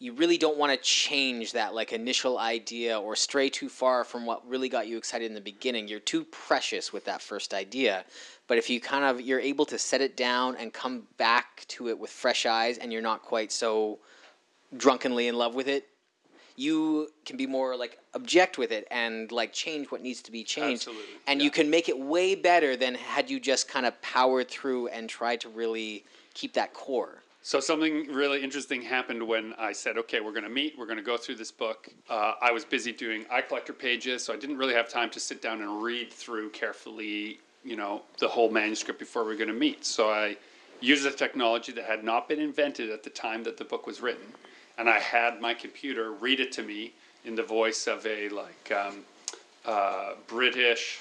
[0.00, 4.26] you really don't want to change that like initial idea or stray too far from
[4.26, 5.86] what really got you excited in the beginning.
[5.86, 8.04] You're too precious with that first idea.
[8.48, 11.88] But if you kind of you're able to set it down and come back to
[11.88, 13.98] it with fresh eyes, and you're not quite so
[14.76, 15.88] drunkenly in love with it,
[16.56, 20.42] you can be more like object with it and like change what needs to be
[20.42, 24.00] changed Absolutely, and you can make it way better than had you just kind of
[24.00, 26.04] powered through and tried to really
[26.34, 30.50] keep that core So something really interesting happened when I said, okay, we're going to
[30.50, 30.74] meet.
[30.76, 31.88] We're going to go through this book.
[32.10, 35.20] Uh, I was busy doing eye collector pages, so I didn't really have time to
[35.20, 39.48] sit down and read through carefully, you know, the whole manuscript before we were going
[39.48, 39.84] to meet.
[39.84, 40.36] So I
[40.80, 44.00] used a technology that had not been invented at the time that the book was
[44.00, 44.26] written,
[44.78, 46.92] and I had my computer read it to me
[47.24, 48.98] in the voice of a like um,
[49.64, 50.98] uh, British,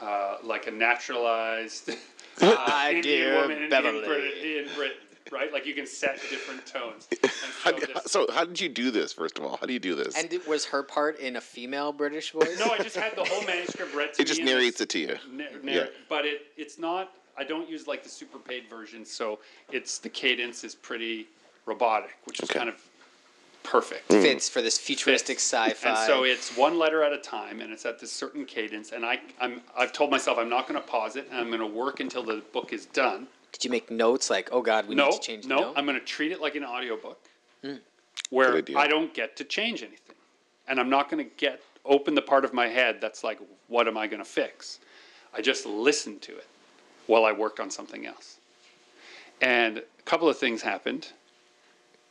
[0.00, 1.90] uh, like a naturalized
[2.40, 3.98] Hi, Indian dear woman Beverly.
[3.98, 4.96] in, Brit- in Britain,
[5.32, 5.52] right?
[5.52, 7.08] Like you can set different tones.
[7.22, 7.30] And
[7.62, 9.12] How so do- this- so how did you do this?
[9.12, 10.16] First of all, how do you do this?
[10.16, 13.24] and it was her part in a female british voice no, I just had the
[13.24, 15.16] whole manuscript read to it just me in narrates it to you.
[15.32, 15.86] na- Yeah.
[16.08, 17.12] But it, it's not.
[17.36, 19.38] I don't use like the super paid version, so
[19.70, 21.26] it's the cadence is pretty
[21.66, 22.58] robotic, which is Okay.
[22.58, 22.76] kind of
[23.62, 24.10] perfect.
[24.10, 24.22] Hmm.
[24.22, 27.84] fits for this futuristic sci-fi And so it's one letter at a time, and it's
[27.84, 28.92] at this certain cadence.
[28.92, 31.60] And I, I'm, I've told myself I'm not going to pause it, and I'm going
[31.60, 33.26] to work until the book is done.
[33.52, 35.74] Did you make notes like oh god we no, need to change the no, note?
[35.76, 37.18] I'm going to treat it like an audiobook,
[37.62, 37.74] Hmm.
[38.30, 40.16] where I don't get to change anything,
[40.68, 43.88] and I'm not going to get open the part of my head that's like, what
[43.88, 44.78] am I going to fix?
[45.34, 46.46] I just listened to it
[47.06, 48.38] while I worked on something else,
[49.40, 51.12] and a couple of things happened.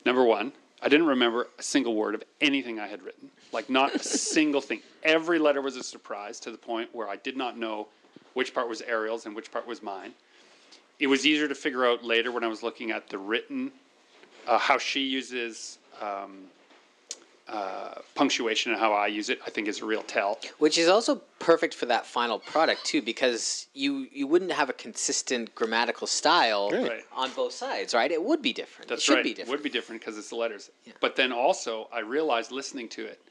[0.06, 3.30] Number one, I didn't remember a single word of anything I had written.
[3.52, 4.82] Like, not a single thing.
[5.04, 7.88] Every letter was a surprise to the point where I did not know
[8.34, 10.13] which part was Ariel's and which part was mine.
[10.99, 13.71] It was easier to figure out later when I was looking at the written,
[14.47, 16.45] uh, how she uses um,
[17.47, 20.39] uh, punctuation and how I use it, I think is a real tell.
[20.57, 24.73] which is also perfect for that final product too because you you wouldn't have a
[24.73, 27.03] consistent grammatical style Right.
[27.15, 29.23] on both sides right it would be different That's it should right.
[29.23, 30.71] be It would be different because it's the letters.
[30.99, 33.21] But then also, I realized listening to it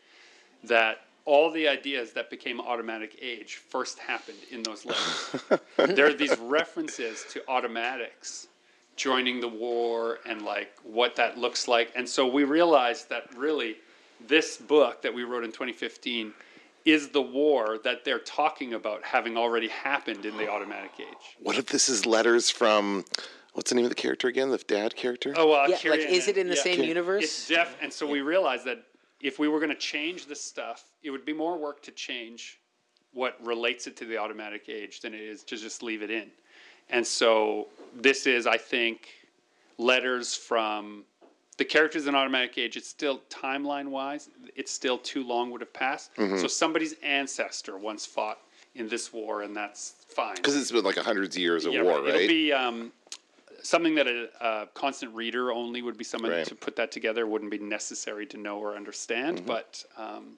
[0.64, 5.60] that all the ideas that became automatic age first happened in those letters.
[5.96, 8.46] there are these references to automatics
[8.94, 11.92] joining the war and like what that looks like.
[11.94, 13.76] And so we realized that really
[14.26, 16.32] this book that we wrote in 2015
[16.84, 21.36] is the war that they're talking about having already happened in the automatic age.
[21.42, 23.04] What if this is letters from
[23.54, 24.50] what's the name of the character again?
[24.50, 25.34] The dad character?
[25.36, 26.62] Oh well, yeah like Kieran is it in the yeah.
[26.62, 28.84] same universe It's def, and so we realized that
[29.20, 32.58] if we were going to change this stuff, it would be more work to change
[33.12, 36.28] what relates it to the automatic age than it is to just leave it in.
[36.90, 39.08] And so this is, I think,
[39.78, 41.04] letters from
[41.56, 42.76] the characters in automatic age.
[42.76, 46.10] It's still timeline wise, it's still too long would have passed.
[46.16, 48.38] So somebody's ancestor once fought
[48.74, 50.36] in this war, and that's fine.
[50.36, 52.92] Because it's been like hundreds of years of Yeah, war, It'll be um,
[53.66, 56.46] something that a, a constant reader only would be someone Right.
[56.46, 59.38] to put that together wouldn't be necessary to know or understand.
[59.38, 59.46] Mm-hmm.
[59.46, 60.34] But um,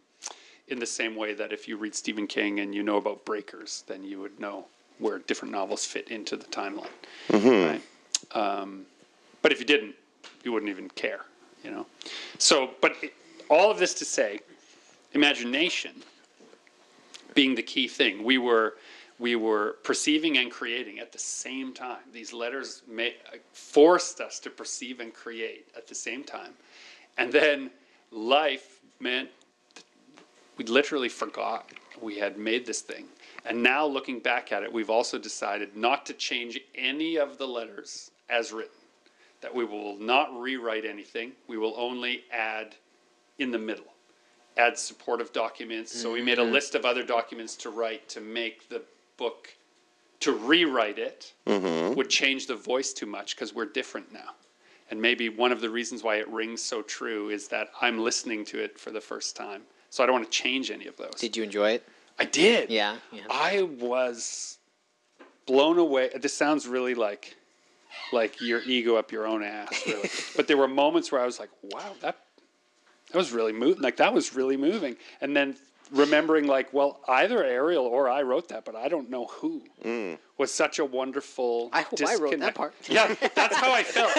[0.69, 3.85] in the same way that if you read Stephen King and you know about breakers,
[3.87, 4.67] then you would know
[4.99, 6.89] where different novels fit into the timeline.
[7.29, 7.71] Mm-hmm.
[7.71, 7.83] Right?
[8.33, 8.87] Um,
[9.43, 9.95] but if you didn't,
[10.43, 11.21] you wouldn't even care.
[11.65, 11.87] You know.
[12.39, 13.13] So, but it,
[13.49, 14.41] all of this to say,
[15.13, 15.93] imagination
[17.35, 18.25] being the key thing.
[18.25, 18.75] We were
[19.19, 21.99] we were perceiving and creating at the same time.
[22.13, 23.09] These letters ma-
[23.53, 26.53] forced us to perceive and create at the same time,
[27.17, 27.71] and then
[28.11, 29.29] life meant
[30.57, 33.07] we literally forgot we had made this thing.
[33.45, 37.47] And now looking back at it, we've also decided not to change any of the
[37.47, 38.73] letters as written.
[39.41, 41.33] That we will not rewrite anything.
[41.47, 42.75] We will only add
[43.39, 43.87] in the middle
[44.59, 45.93] add supportive documents.
[45.93, 46.53] So we made a mm-hmm.
[46.53, 48.83] list of other documents to write to make the
[49.19, 49.55] book,
[50.21, 51.95] to rewrite it mm-hmm.
[51.95, 54.35] would change the voice too much because we're different now.
[54.91, 58.45] And maybe one of the reasons why it rings so true is that I'm listening
[58.47, 59.63] to it for the first time.
[59.91, 61.15] So I don't want to change any of those.
[61.19, 61.87] Did you enjoy it?
[62.19, 62.71] I did.
[62.71, 62.97] Yeah.
[63.13, 63.23] yeah.
[63.31, 64.59] I was
[65.47, 66.11] blown away.
[66.21, 67.37] This sounds really like
[68.13, 70.11] like your ego up your own ass, really.
[70.37, 72.19] but there were moments where I was like, "Wow, that
[73.13, 73.83] that was really moving.
[73.83, 75.57] Like that was really moving." And then
[75.91, 79.63] remembering, like, well, either Ariel or I wrote that, but I don't know who.
[80.37, 81.69] Was such a wonderful.
[81.73, 82.73] I hope I wrote that part.
[82.89, 84.13] Yeah, that's how I felt.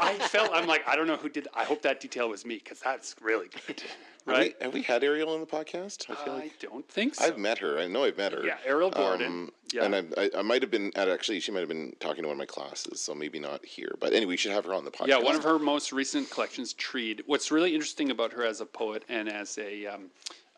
[0.00, 0.50] I felt.
[0.52, 1.48] I'm like, I don't know who did.
[1.52, 3.88] I hope that detail was me because that's really good, Have
[4.26, 4.54] right?
[4.58, 6.08] we, have we had Ariel on the podcast?
[6.08, 7.24] I feel I like don't think so.
[7.24, 7.78] I've met her.
[7.80, 8.44] I know I've met her.
[8.46, 9.26] Yeah, Ariel Gordon.
[9.26, 9.84] Um, yeah.
[9.84, 11.40] And I, I, I might have been at actually.
[11.40, 13.96] She might have been talking to one of my classes, so maybe not here.
[13.98, 15.08] But anyway, we should have her on the podcast.
[15.08, 17.24] Yeah, one of her most recent collections, Treed.
[17.26, 20.10] What's really interesting about her as a poet and as a um,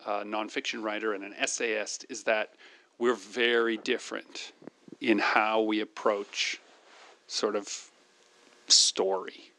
[0.07, 2.53] uh, nonfiction writer and an essayist is that
[2.97, 4.53] we're very different
[5.01, 6.59] in how we approach
[7.27, 7.91] sort of
[8.67, 9.51] story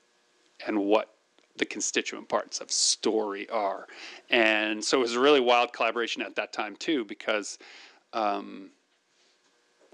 [0.66, 1.14] and what
[1.56, 3.87] the constituent parts of story are.
[4.30, 7.58] And so it was a really wild collaboration at that time, too, because
[8.12, 8.70] um,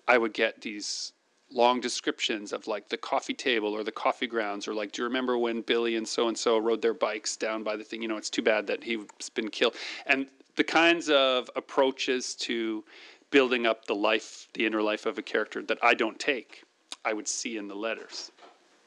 [0.07, 1.13] I would get these
[1.51, 5.07] long descriptions of like the coffee table or the coffee grounds or like do you
[5.07, 8.09] remember when billy and so and so rode their bikes down by the thing you
[8.09, 9.75] know it's too bad that he's been killed
[10.07, 12.85] and the kinds of approaches to
[13.31, 16.65] building up the life the inner life of a character that i don't take
[17.05, 18.31] i would see in the letters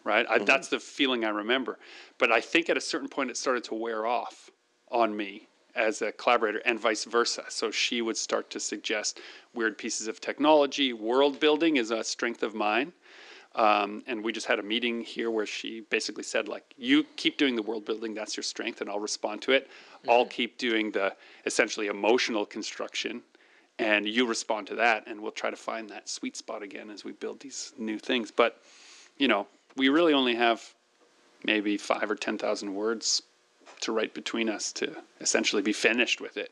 [0.04, 0.46] right I, mm-hmm.
[0.46, 1.78] that's the feeling i remember
[2.18, 4.52] but i think at a certain point it started to wear off
[4.90, 7.46] on me as a collaborator and vice versa.
[7.50, 9.22] So she would start to suggest
[9.54, 10.92] weird pieces of technology.
[10.92, 12.92] World building is a strength of mine.
[13.58, 17.38] Um, and we just had a meeting here where she basically said, like, you keep
[17.38, 19.68] doing the world building, that's your strength, and I'll respond to it.
[20.08, 21.16] I'll keep doing the
[21.46, 23.24] essentially emotional construction,
[23.80, 27.04] and you respond to that, and we'll try to find that sweet spot again as
[27.04, 28.30] we build these new things.
[28.30, 28.62] But,
[29.18, 30.64] you know, we really only have
[31.44, 33.24] maybe five or 10,000 words
[33.82, 36.52] to write between us to essentially be finished with it.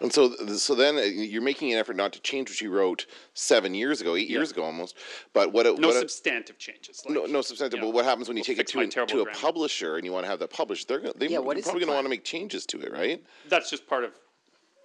[0.00, 3.06] And so, so then uh, you're making an effort not to change what you wrote
[3.34, 4.38] seven years ago, eight Yeah.
[4.38, 4.96] years ago almost.
[5.34, 5.66] But what?
[5.66, 7.02] No what No substantive changes.
[7.04, 7.78] Like, no, no substantive.
[7.78, 9.34] you know, but what happens when you we'll take it to, an, terrible to a
[9.34, 10.88] publisher and you want to have that published?
[10.88, 13.22] They're they, Yeah, what they're probably going to want to make changes to it, right?
[13.48, 14.12] That's just part of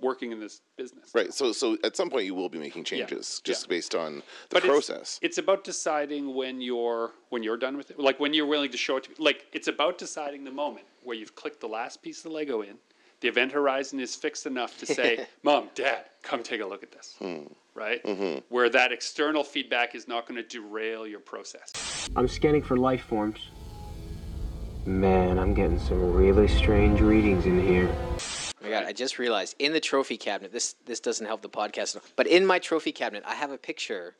[0.01, 1.11] working in this business.
[1.15, 1.33] Right.
[1.33, 3.69] So, so at some point you will be making changes just yeah.
[3.69, 5.19] based on the But it's- process.
[5.21, 7.99] It's, about deciding when you're when you're done with it.
[7.99, 11.15] Like when you're willing to show it to like it's about deciding the moment where
[11.15, 12.77] you've clicked the last piece of Lego in.
[13.21, 16.91] The event horizon is fixed enough to say, "Mom, Dad, come take a look at
[16.91, 17.43] this." Hmm.
[17.73, 18.03] Right?
[18.03, 18.39] Mm-hmm.
[18.49, 21.73] Where that external feedback is not going to derail your process.
[22.15, 23.49] I'm scanning for life forms.
[24.85, 27.89] Man, I'm getting some really strange readings in here.
[27.91, 28.83] Oh my god!
[28.85, 30.51] I just realized in the trophy cabinet.
[30.51, 33.51] This this doesn't help the podcast, at all, but in my trophy cabinet, I have
[33.51, 34.15] a picture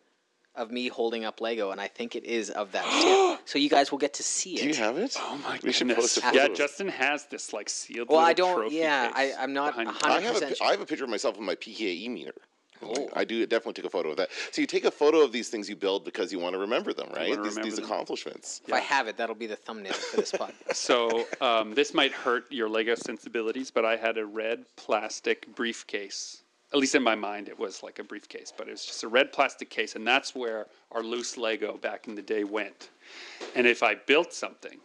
[0.58, 2.86] of me holding up Lego, and I think it is of that
[3.40, 3.48] tip.
[3.48, 4.62] So you guys will get to see it.
[4.64, 5.16] Do you have it?
[5.20, 6.16] Oh my We should goodness.
[6.16, 6.56] post a Yeah, photo.
[6.56, 8.10] Justin has this like sealed.
[8.10, 10.72] Well, I don't- yeah, I, I'm not behind- a hundred- I have a, 100% I
[10.72, 12.34] have a picture of myself with my PKE meter.
[12.84, 13.10] Oh.
[13.14, 14.30] I do definitely take a photo of that.
[14.52, 16.94] So you take a photo of these things you build because you want to remember
[16.94, 17.28] them, right?
[17.30, 17.86] These, remember these them.
[17.86, 18.62] accomplishments.
[18.68, 20.52] If I have it, that'll be the thumbnail for this podcast.
[20.76, 26.42] So um, this might hurt your Lego sensibilities, but I had a red plastic briefcase.
[26.76, 29.08] At least in my mind, it was like a briefcase, but it was just a
[29.08, 32.90] red plastic case, and that's where our loose Lego back in the day went.
[33.56, 34.78] And if I built something,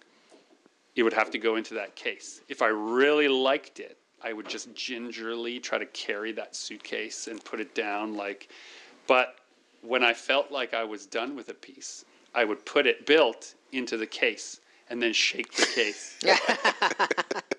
[0.95, 2.43] it would have to go into that case.
[2.49, 7.45] If I really liked it, I would just gingerly try to carry that suitcase and
[7.45, 8.51] put it down like
[9.09, 9.41] but
[9.83, 13.57] when I felt like I was done with a piece, I would put it built
[13.73, 16.17] into the case and then shake the case.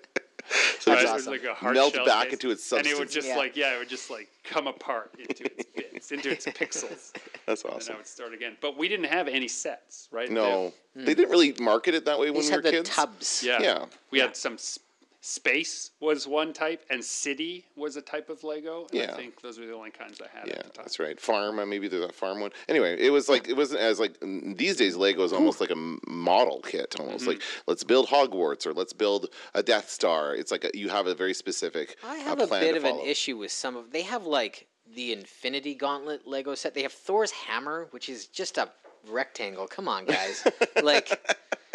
[0.82, 0.98] So Right?
[0.98, 2.96] it It just was like a hard melt shell back case, into its substance, And
[2.96, 3.36] it would just Yeah.
[3.36, 7.12] like yeah, it would just like come apart into its bits, into its pixels.
[7.46, 7.86] That's And awesome.
[7.86, 8.56] then I would start again.
[8.60, 10.28] But we didn't have any sets, right?
[10.28, 12.76] No, they didn't really market it that way They when just we had were the
[12.78, 12.90] kids.
[12.90, 13.42] tubs.
[13.44, 13.62] Yeah.
[13.62, 13.84] Yeah.
[14.10, 14.80] We had some s-
[15.24, 18.86] space was one type, and city was a type of Lego.
[18.90, 19.12] And Yeah.
[19.12, 20.84] I think those were the only kinds I had Yeah, at the time.
[20.84, 21.18] that's right.
[21.18, 22.50] Farm, uh, maybe there's a farm one.
[22.68, 24.96] Anyway, it was like it wasn't as like these days.
[24.96, 25.76] Lego is almost like a
[26.08, 27.28] model kit, almost Mm-hmm.
[27.28, 30.34] like let's build Hogwarts or let's build a Death Star.
[30.34, 31.96] It's like a, you have a very specific.
[32.04, 33.92] I uh, have a bit of an issue with some of.
[33.92, 36.74] They have like the Infinity Gauntlet Lego set.
[36.74, 38.68] They have Thor's hammer, which is just a
[39.08, 39.66] rectangle.
[39.68, 40.46] Come on, guys.
[40.82, 41.18] like,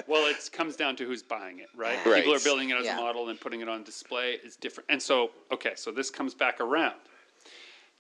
[0.08, 1.98] Well, it comes down to who's buying it, right?
[2.06, 2.15] Right.
[2.24, 2.98] People are building it as Yeah.
[2.98, 4.39] a model and putting it on display.
[4.43, 4.89] It's different.
[4.89, 6.96] And so, okay, so this comes back around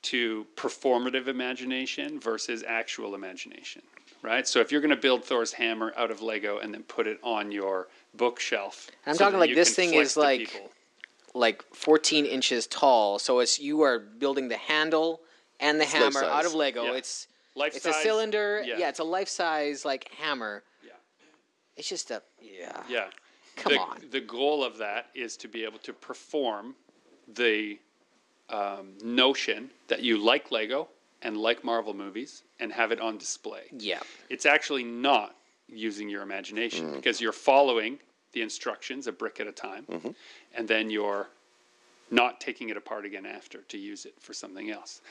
[0.03, 3.81] to performative imagination versus actual imagination,
[4.21, 4.47] right?
[4.47, 7.19] So if you're going to build Thor's hammer out of Lego and then put it
[7.23, 10.71] on your bookshelf, I'm so talking like this thing is like people.
[11.33, 13.19] like 14 inches tall.
[13.19, 15.21] So it's you are building the handle
[15.59, 16.85] and the It's hammer out of Lego.
[16.85, 16.93] Yeah.
[16.93, 18.61] It's Life it's a cylinder.
[18.63, 18.77] yeah.
[18.77, 18.89] Yeah.
[18.89, 20.63] it's a life size like hammer.
[21.77, 22.81] It's just a yeah.
[22.89, 23.07] Yeah.
[23.55, 23.97] Come the, on.
[24.11, 26.75] The goal of that is to be able to perform
[27.33, 27.79] the
[28.49, 30.87] um, notion that you like Lego
[31.23, 33.63] and like Marvel movies and have it on display.
[33.71, 33.99] Yeah.
[34.29, 35.35] It's actually not
[35.67, 36.95] using your imagination Mm.
[36.95, 37.99] because you're following
[38.33, 40.11] the instructions a brick at a time Mm-hmm.
[40.53, 41.27] and then you're
[42.11, 45.01] not taking it apart again after to use it for something else.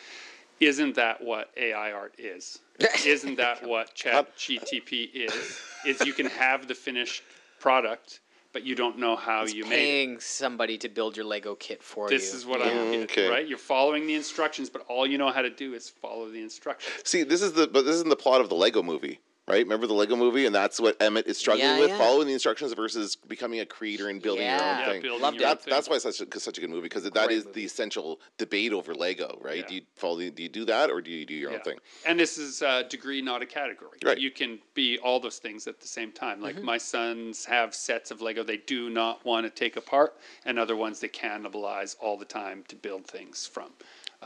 [0.60, 2.58] Isn't that what AI art is?
[3.06, 5.60] Isn't that what Chat GTP is?
[5.84, 7.22] Is you can have the finished
[7.60, 8.20] product,
[8.52, 9.76] but you don't know how It's you made it.
[9.76, 12.16] paying somebody to build your Lego kit for you.
[12.18, 12.66] This is what yeah.
[12.66, 13.28] I mm, don't get, Okay.
[13.30, 13.46] right?
[13.46, 16.94] You're following the instructions, but all you know how to do is follow the instructions.
[17.04, 19.64] See, this is the but this isn't the plot of the Lego movie, right?
[19.64, 21.98] Remember the Lego movie, and that's what Emmet is struggling Yeah, with: yeah.
[21.98, 25.02] following the instructions versus becoming a creator and building your own Yeah, thing.
[25.02, 25.50] building Loved your it.
[25.50, 25.70] own That's thing.
[25.72, 27.60] that's why it's such a, such a good movie because that is movie.
[27.60, 29.58] the essential debate over Lego, right?
[29.58, 29.66] Yeah.
[29.66, 30.16] Do you follow?
[30.18, 31.58] the- Do you do that or do you do your Yeah.
[31.58, 31.78] own thing?
[32.04, 33.98] And this is a degree, not a category.
[34.04, 34.18] Right.
[34.18, 36.40] You can be all those things at the same time.
[36.40, 36.64] Like Mm-hmm.
[36.64, 40.76] my sons have sets of Lego they do not want to take apart, and other
[40.76, 43.70] ones they cannibalize all the time to build things from.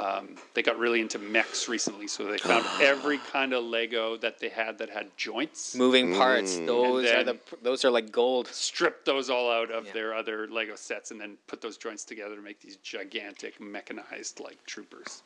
[0.01, 4.39] Um, they got really into mechs recently, so they found every kind of Lego that
[4.39, 5.75] they had that had joints.
[5.75, 6.57] Moving parts.
[6.57, 6.67] Mm.
[6.67, 8.47] Those are And the those are like gold.
[8.49, 9.93] Stripped those all out of Yeah.
[9.93, 14.41] their other Lego sets, and then put those joints together to make these gigantic mechanized
[14.41, 15.23] like troopers.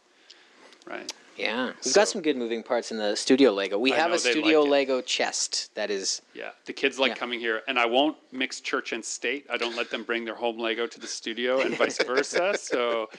[0.86, 1.10] Right.
[1.36, 3.76] Yeah, we've So- got some good moving parts in the studio Lego.
[3.78, 4.70] We I have know a studio like.
[4.88, 7.16] Lego chest that is Yeah, the kids like Yeah.
[7.16, 9.44] coming here, and I won't mix church and state.
[9.50, 12.56] I don't let them bring their home Lego to the studio, and vice versa.
[12.56, 13.10] So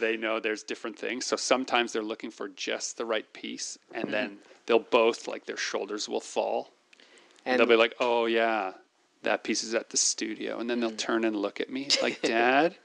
[0.00, 1.26] they know there's different things.
[1.26, 4.12] So sometimes they're looking for just the right piece, and Mm-hmm.
[4.12, 6.72] then they'll both like their shoulders will fall.
[7.44, 8.72] and they'll be like, "Oh yeah,
[9.22, 10.80] that piece is at the studio," and then Mm.
[10.80, 12.76] they'll turn and look at me like, "Dad,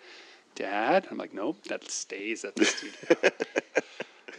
[0.56, 3.32] Dad." I'm like, "Nope, that stays at the studio."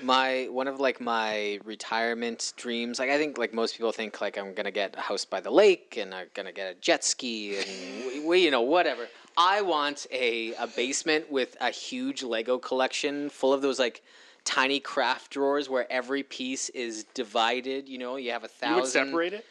[0.04, 4.36] my one of like my retirement dreams like i think like most people think like
[4.36, 7.56] i'm gonna get a house by the lake and i'm gonna get a jet ski
[7.56, 7.66] and
[8.06, 13.30] we, we you know whatever i want a, a basement with a huge lego collection
[13.30, 14.02] full of those like
[14.44, 18.80] tiny craft drawers where every piece is divided you know you have a thousand you
[18.82, 19.44] would separate it.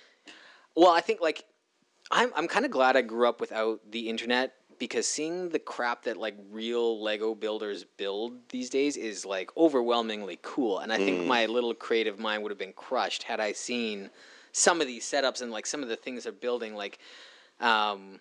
[0.75, 1.45] well, I think like
[2.11, 6.03] I'm I'm kind of glad I grew up without the internet because seeing the crap
[6.03, 10.79] that like real Lego builders build these days is like overwhelmingly cool.
[10.79, 14.09] And I think my little creative mind would have been crushed had I seen
[14.51, 16.99] some of these setups and like some of the things they're building like
[17.61, 18.19] um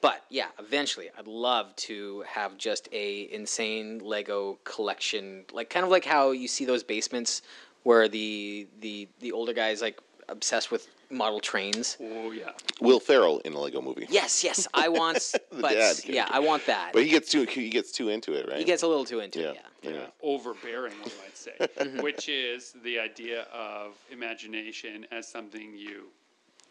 [0.00, 5.90] but yeah, eventually I'd love to have just a insane Lego collection, like kind of
[5.90, 7.42] like how you see those basements
[7.82, 11.96] where the the the older guys like obsessed with model trains.
[12.00, 12.50] Oh yeah.
[12.80, 14.06] Will Ferrell in a Lego movie.
[14.10, 16.34] Yes, yes, I want, but dad yeah, character.
[16.34, 16.92] I want that.
[16.92, 18.58] But he gets too he gets too into it, right?
[18.58, 19.50] he gets a little too into yeah.
[19.50, 19.60] it.
[19.82, 19.90] Yeah.
[19.90, 20.06] yeah.
[20.22, 22.02] overbearing, you might say, mm-hmm.
[22.02, 26.04] which is the idea of imagination as something you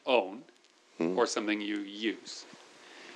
[0.06, 0.42] own
[0.98, 1.18] hmm.
[1.18, 2.46] or something you use.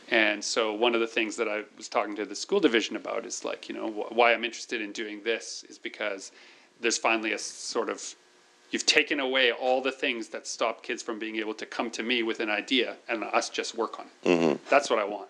[0.09, 3.25] And so, one of the things that I was talking to the school division about
[3.25, 6.31] is like, you know, wh- why I'm interested in doing this is because
[6.79, 8.01] there's finally a sort of
[8.71, 12.03] you've taken away all the things that stop kids from being able to come to
[12.03, 14.27] me with an idea and us just work on it.
[14.29, 14.55] Mm-hmm.
[14.69, 15.29] That's what I want.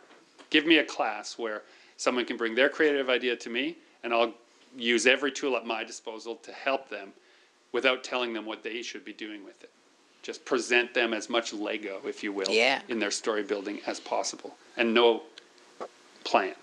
[0.50, 1.62] Give me a class where
[1.98, 4.34] someone can bring their creative idea to me and I'll
[4.76, 7.14] use every tool at my disposal to help them
[7.72, 9.72] without telling them what they should be doing with it.
[10.24, 12.82] Just present them as much Lego, if you will, Yeah.
[12.88, 15.24] in their story building as possible and no
[16.24, 16.56] plan.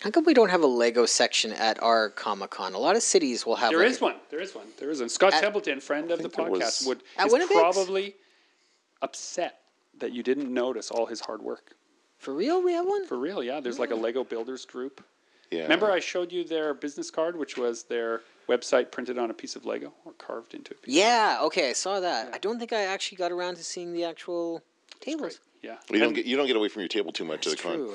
[0.00, 2.72] How come we don't have a Lego section at our Comic Con?
[2.72, 3.70] A lot of cities will have.
[3.70, 4.16] There like, is one.
[4.30, 4.66] There is one.
[4.78, 5.10] There is one.
[5.10, 7.60] Scott At- Templeton, friend of the podcast, was- would is Winnipeg's?
[7.60, 8.16] probably
[9.02, 9.60] upset
[9.98, 11.74] that you didn't notice all his hard work.
[12.16, 13.06] For real, we have one.
[13.06, 13.60] For real, yeah.
[13.60, 15.04] There's like a Lego builders group.
[15.50, 15.62] Yeah.
[15.62, 19.56] Remember, I showed you their business card, which was their website printed on a piece
[19.56, 20.94] of Lego or carved into a piece.
[20.94, 22.32] Yeah, okay, I saw that.
[22.32, 24.62] I don't think I actually got around to seeing the actual
[25.00, 25.40] tables.
[25.62, 25.76] Yeah.
[25.90, 27.60] You don't get you don't get away from your table too much at the It's
[27.62, 27.94] true.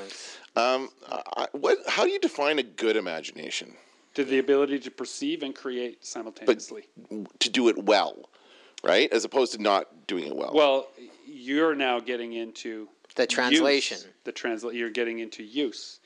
[0.55, 1.79] Um, I, what?
[1.87, 3.75] How do you define a good imagination?
[4.15, 6.87] to the ability to perceive and create simultaneously.
[7.39, 8.29] To do it well,
[8.83, 9.11] right?
[9.11, 10.51] As opposed to not doing it well.
[10.53, 10.87] Well,
[11.27, 13.29] you're now getting into The use.
[13.29, 13.97] translation.
[14.23, 14.75] The translate.
[14.75, 15.99] You're getting into use.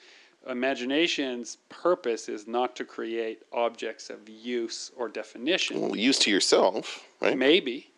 [0.48, 5.80] Imagination's purpose is not to create objects of use or definition.
[5.80, 7.38] Well, use to yourself, right?
[7.38, 7.92] Maybe,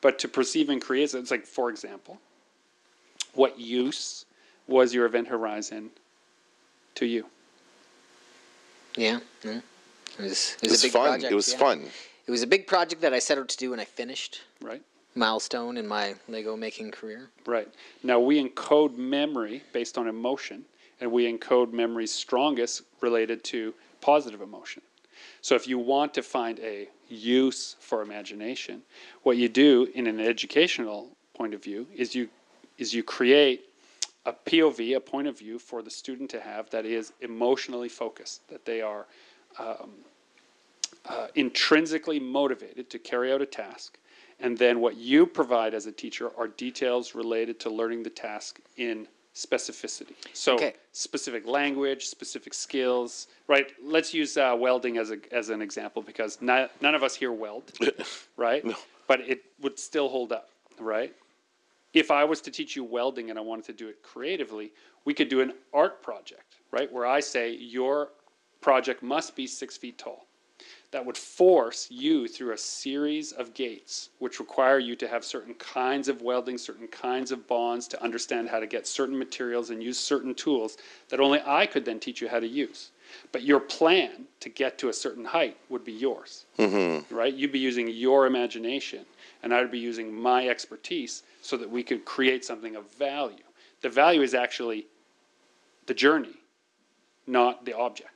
[0.00, 1.12] but to perceive and create.
[1.12, 2.18] It's like, for example,
[3.34, 4.24] what use
[4.66, 5.90] was your event horizon
[6.96, 7.26] to you?
[8.96, 9.60] Yeah, yeah.
[10.18, 11.08] It was, it was, It was a big fun.
[11.08, 11.32] project.
[11.32, 11.58] It was yeah.
[11.58, 11.84] fun.
[12.26, 14.42] It was a big project that I set out to do and I finished.
[14.60, 14.82] Right.
[15.14, 17.30] Milestone in my Lego making career.
[17.46, 17.68] Right.
[18.02, 20.64] Now we encode memory based on emotion,
[21.00, 24.82] and we encode memories strongest related to positive emotion.
[25.42, 28.82] So if you want to find a use for imagination,
[29.22, 32.28] what you do in an educational point of view is you
[32.80, 33.66] is you create
[34.26, 38.48] a POV, a point of view for the student to have that is emotionally focused,
[38.48, 39.06] that they are
[39.58, 39.90] um,
[41.08, 43.98] uh, intrinsically motivated to carry out a task.
[44.40, 48.60] And then what you provide as a teacher are details related to learning the task
[48.76, 50.14] in specificity.
[50.32, 50.74] So Okay.
[50.92, 53.72] specific language, specific skills, right?
[53.82, 57.32] Let's use uh, welding as, a, as an example because not, none of us here
[57.32, 57.72] weld,
[58.36, 58.64] right?
[59.06, 61.14] But it would still hold up, right?
[61.92, 64.72] If I was to teach you welding and I wanted to do it creatively,
[65.04, 66.90] we could do an art project, right?
[66.92, 68.10] Where I say your
[68.60, 70.26] project must be six feet tall
[70.92, 75.54] that would force you through a series of gates, which require you to have certain
[75.54, 79.82] kinds of welding, certain kinds of bonds, to understand how to get certain materials and
[79.82, 80.76] use certain tools
[81.08, 82.90] that only I could then teach you how to use.
[83.32, 87.14] But your plan to get to a certain height would be yours, Mm-hmm.
[87.14, 87.32] right?
[87.32, 89.06] You'd be using your imagination,
[89.42, 93.44] and I'd be using my expertise so that we could create something of value.
[93.80, 94.86] The value is actually
[95.86, 96.36] the journey,
[97.26, 98.10] not the object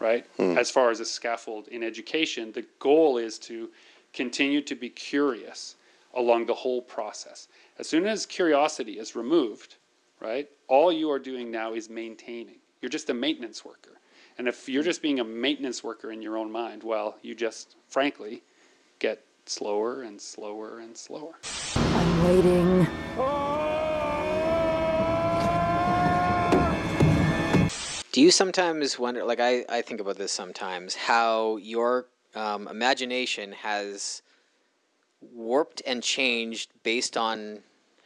[0.00, 0.26] right?
[0.36, 0.58] Hmm.
[0.58, 3.68] As far as a scaffold in education, the goal is to
[4.12, 5.76] continue to be curious
[6.14, 7.46] along the whole process.
[7.78, 9.76] As soon as curiosity is removed,
[10.18, 12.56] right, all you are doing now is maintaining.
[12.80, 14.00] You're just a maintenance worker.
[14.38, 17.76] And if you're just being a maintenance worker in your own mind, well, you just,
[17.88, 18.42] frankly,
[18.98, 21.34] get slower and slower and slower.
[21.74, 22.86] I'm waiting.
[28.12, 33.52] Do you sometimes wonder, like I, I think about this sometimes, how your um, imagination
[33.52, 34.22] has
[35.20, 37.60] warped and changed based on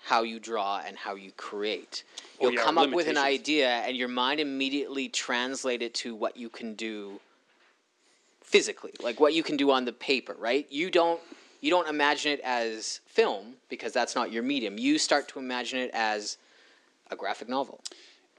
[0.05, 2.05] how you draw and how you create?
[2.41, 6.15] Oh, You'll yeah, come up with an idea and your mind immediately translate it to
[6.15, 7.21] what you can do
[8.45, 10.67] physically, like what you can do on the paper, right?
[10.71, 11.21] You don't
[11.61, 14.79] you don't imagine it as film because that's not your medium.
[14.79, 16.37] You start to imagine it as
[17.11, 17.81] a graphic novel.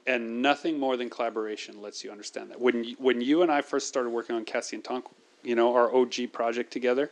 [0.06, 2.60] and nothing more than collaboration lets you understand that.
[2.60, 5.04] When you, when you and I first started working on Cassie and Tonk,
[5.42, 7.10] you know, our OG project together,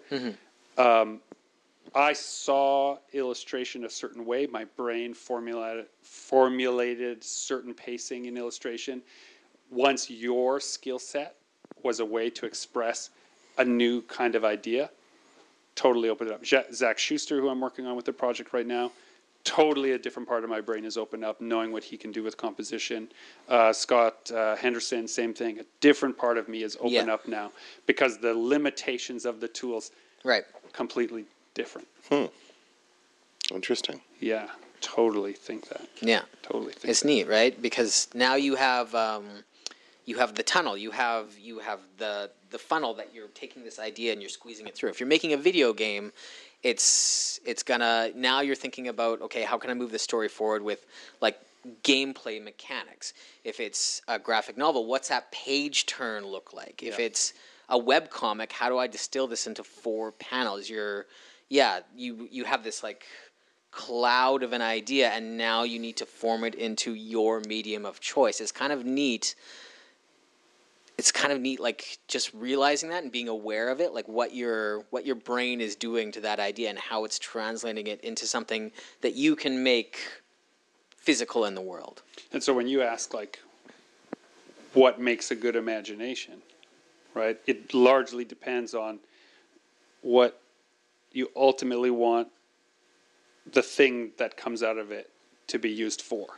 [0.78, 1.20] um,
[1.94, 4.46] I saw illustration a certain way.
[4.46, 9.02] My brain formulated formulated certain pacing in illustration.
[9.70, 11.34] Once your skill set
[11.84, 13.10] was a way to express
[13.58, 14.90] a new kind of idea,
[15.76, 16.72] totally opened it up.
[16.74, 18.90] Zach Schuster, who I'm working on with the project right now,
[19.44, 22.22] totally a different part of my brain is opened up, knowing what he can do
[22.22, 23.08] with composition.
[23.48, 25.60] Uh, Scott uh, Henderson, same thing.
[25.60, 27.14] A different part of me is open Yeah.
[27.14, 27.52] up now
[27.86, 29.90] because the limitations of the tools
[30.24, 30.44] Right.
[30.72, 31.86] completely different.
[32.10, 32.24] Hmm.
[33.52, 34.00] Interesting.
[34.20, 34.48] Yeah,
[34.80, 35.82] totally think that.
[36.00, 36.22] Yeah.
[36.42, 36.86] Totally think.
[36.90, 37.60] It's neat, right?
[37.60, 39.24] Because now you have um,
[40.04, 43.78] you have the tunnel, you have you have the the funnel that you're taking this
[43.78, 44.90] idea and you're squeezing it through.
[44.90, 46.12] If you're making a video game,
[46.62, 50.62] it's it's gonna now you're thinking about okay, how can I move the story forward
[50.62, 50.86] with
[51.20, 51.38] like
[51.82, 53.14] gameplay mechanics?
[53.44, 56.82] If it's a graphic novel, what's that page turn look like?
[56.82, 57.32] If it's
[57.68, 60.68] a web comic, how do I distill this into four panels?
[60.68, 61.06] You're
[61.48, 63.04] yeah, you you have this like
[63.70, 67.98] cloud of an idea and now you need to form it into your medium of
[68.00, 68.40] choice.
[68.40, 69.34] It's kind of neat.
[71.04, 74.34] It's kind of neat like just realizing that and being aware of it, like what
[74.34, 78.26] your what your brain is doing to that idea and how it's translating it into
[78.26, 79.98] something that you can make
[80.96, 82.00] physical in the world.
[82.32, 83.38] And so when you ask like
[84.72, 86.40] what makes a good imagination,
[87.12, 87.38] right?
[87.46, 88.98] It largely depends on
[90.00, 90.40] what
[91.12, 92.28] you ultimately want
[93.52, 95.10] the thing that comes out of it
[95.48, 96.28] to be used for.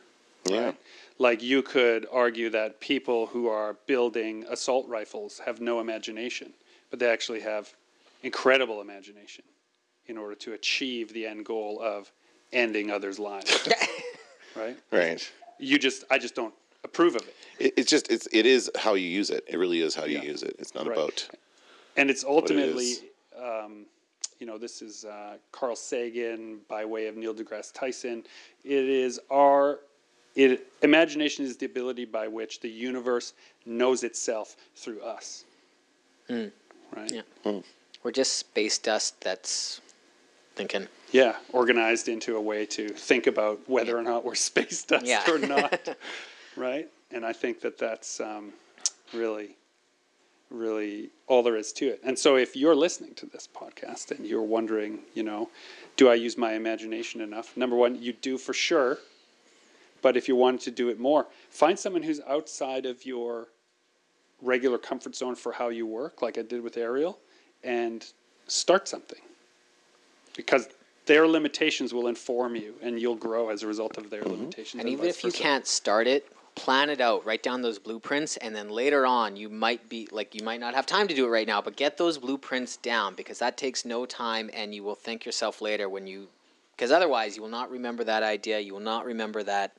[0.44, 0.72] Yeah.
[1.18, 1.30] Right?
[1.30, 6.52] Like you could argue that people who are building assault rifles have no imagination
[6.90, 7.72] but they actually have
[8.22, 9.44] incredible imagination
[10.06, 12.10] in order to achieve the end goal of
[12.52, 13.68] ending others' lives.
[14.56, 14.76] right?
[14.90, 15.30] Right.
[15.58, 16.54] You just, I just don't
[16.84, 17.34] approve of it.
[17.58, 19.44] It, it's just it's it is how you use it.
[19.48, 20.24] It really is how you Yeah.
[20.24, 20.56] use it.
[20.58, 20.96] It's not Right.
[20.96, 21.28] about
[21.96, 23.02] and it's ultimately, is.
[23.38, 23.86] um,
[24.38, 28.24] you know, this is uh, Carl Sagan by way of Neil deGrasse Tyson.
[28.64, 29.80] It is our
[30.36, 33.32] it imagination is the ability by which the universe
[33.64, 35.44] knows itself through us.
[36.28, 37.12] Right.
[37.44, 37.60] Yeah.
[38.02, 39.80] We're just space dust that's
[40.54, 40.86] thinking.
[41.12, 45.28] Yeah, organized into a way to think about whether or not we're space dust Yeah.
[45.30, 45.88] or not,
[46.56, 46.88] right?
[47.10, 48.52] And I think that that's um,
[49.14, 49.56] really,
[50.50, 52.00] really all there is to it.
[52.04, 55.48] And so, if you're listening to this podcast and you're wondering, you know,
[55.96, 57.56] do I use my imagination enough?
[57.56, 58.98] Number one, you do for sure.
[60.06, 63.48] But if you wanted to do it more, find someone who's outside of your
[64.40, 67.18] regular comfort zone for how you work, like I did with Ariel,
[67.64, 68.06] and
[68.46, 69.18] start something
[70.36, 70.68] because
[71.06, 74.42] their limitations will inform you and you'll grow as a result of their mm-hmm.
[74.42, 74.80] limitations.
[74.80, 78.54] And even if you can't start it, plan it out, write down those blueprints, and
[78.54, 81.30] then later on, you might be like, you might not have time to do it
[81.30, 84.94] right now, but get those blueprints down because that takes no time and you will
[84.94, 86.28] thank yourself later when you,
[86.76, 89.72] because otherwise, you will not remember that idea, you will not remember that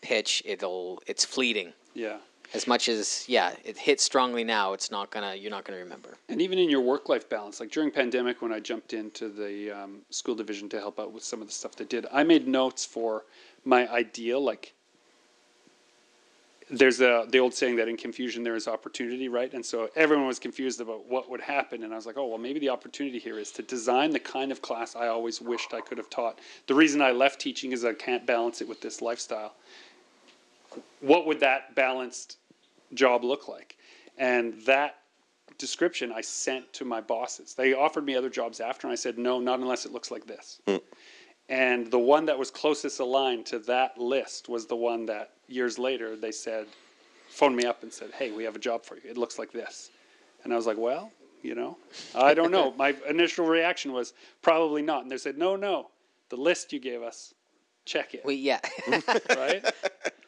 [0.00, 0.42] pitch.
[0.44, 1.72] It'll, it's fleeting.
[1.94, 2.18] Yeah.
[2.52, 6.16] As much as, yeah, it hits strongly now, it's not gonna, you're not gonna remember.
[6.28, 9.70] And even in your work life balance, like during pandemic when I jumped into the
[9.70, 12.48] um, school division to help out with some of the stuff they did, I made
[12.48, 13.24] notes for
[13.64, 14.42] my ideal.
[14.42, 14.74] Like,
[16.70, 19.52] there's a the old saying that in confusion there is opportunity, right?
[19.52, 22.38] And so everyone was confused about what would happen, and I was like, oh well,
[22.38, 25.80] maybe the opportunity here is to design the kind of class I always wished I
[25.80, 26.38] could have taught.
[26.68, 29.54] The reason I left teaching is I can't balance it with this lifestyle.
[31.00, 32.38] What would that balanced
[32.94, 33.76] job look like?
[34.18, 34.96] And that
[35.58, 37.54] description I sent to my bosses.
[37.54, 40.26] They offered me other jobs after, and I said, no, not unless it looks like
[40.26, 40.60] this.
[40.66, 40.76] Hmm.
[41.48, 45.78] And the one that was closest aligned to that list was the one that years
[45.78, 46.66] later they said,
[47.28, 49.02] phoned me up and said, hey, we have a job for you.
[49.04, 49.90] It looks like this.
[50.44, 51.10] And I was like, well,
[51.42, 51.76] you know,
[52.14, 52.72] I don't know.
[52.78, 55.02] my initial reaction was probably not.
[55.02, 55.88] And they said, no, no,
[56.28, 57.34] the list you gave us,
[57.84, 58.24] check it.
[58.24, 58.60] We, yeah.
[59.30, 59.64] right?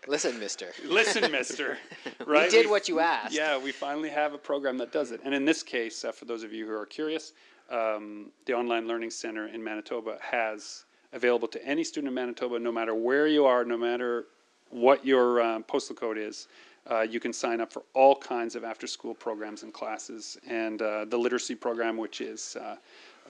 [0.09, 0.73] Listen, mister.
[0.85, 1.79] Listen, mister.
[2.27, 2.45] Right?
[2.45, 3.35] We did what you asked.
[3.35, 5.21] Yeah, we finally have a program that does it.
[5.25, 7.33] And in this case, uh, for those of you who are curious,
[7.69, 12.71] um, the Online Learning Center in Manitoba has available to any student in Manitoba, no
[12.71, 14.27] matter where you are, no matter
[14.71, 16.49] what your um, postal code is.
[16.91, 20.39] Uh, you can sign up for all kinds of after school programs and classes.
[20.49, 22.77] And uh, the literacy program, which is uh,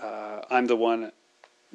[0.02, 1.12] uh, I'm the one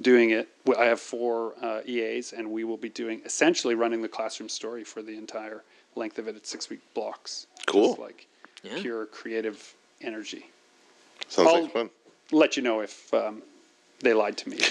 [0.01, 0.47] doing it.
[0.77, 4.83] I have four uh, EAs, and we will be doing essentially running the classroom story
[4.83, 5.63] for the entire
[5.95, 7.47] length of it at six week blocks.
[7.65, 7.89] Cool.
[7.89, 8.27] Just like
[8.63, 8.79] Yeah.
[8.79, 10.45] pure creative energy.
[11.27, 11.89] sounds I'll- like fun.
[12.31, 13.41] Let you know if um,
[13.99, 14.57] they lied to me.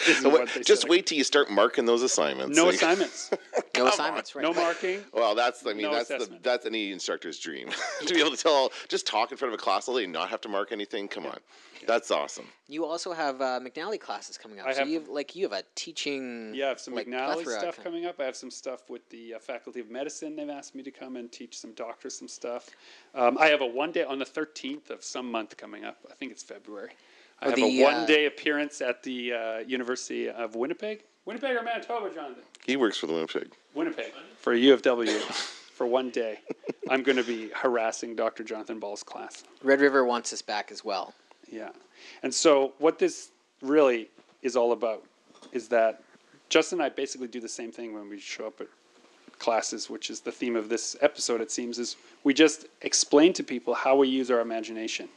[0.00, 2.56] This is So what what, just wait till you start marking those assignments.
[2.56, 3.30] No Like- assignments,
[3.76, 4.42] No assignments, right?
[4.42, 5.00] no marking.
[5.12, 7.68] Well, that's I mean No that's the, that's any instructor's dream
[8.06, 10.12] to be able to tell just talk in front of a class all day and
[10.12, 11.06] not have to mark anything.
[11.08, 11.38] Come on,
[11.86, 12.46] that's awesome.
[12.68, 14.66] You also have uh, McNally classes coming up.
[14.66, 16.52] I so have- you have like you have a teaching.
[16.54, 18.20] Yeah, I have some like, McNally stuff co- coming up.
[18.20, 20.36] I have some stuff with the uh, Faculty of Medicine.
[20.36, 22.70] They've asked me to come and teach some doctors some stuff.
[23.14, 25.98] Um, I have a one day on the 13th of some month coming up.
[26.10, 26.90] I think it's February.
[27.42, 31.04] I have the, a uh, one day appearance at the uh, University of Winnipeg.
[31.24, 32.42] Winnipeg or Manitoba, Jonathan?
[32.66, 33.52] He works for the Winnipeg.
[33.74, 36.40] Winnipeg for U of W for one day.
[36.90, 38.44] I'm going to be harassing Dr.
[38.44, 39.44] Jonathan Ball's class.
[39.62, 41.14] Red River wants us back as well.
[41.50, 41.70] Yeah.
[42.22, 43.30] And so what this
[43.62, 44.08] really
[44.42, 45.04] is all about
[45.52, 46.02] is that
[46.48, 48.66] Justin and I basically do the same thing when we show up at
[49.38, 53.42] classes, which is the theme of this episode, it seems, is we just explain to
[53.42, 55.08] people how we use our imagination.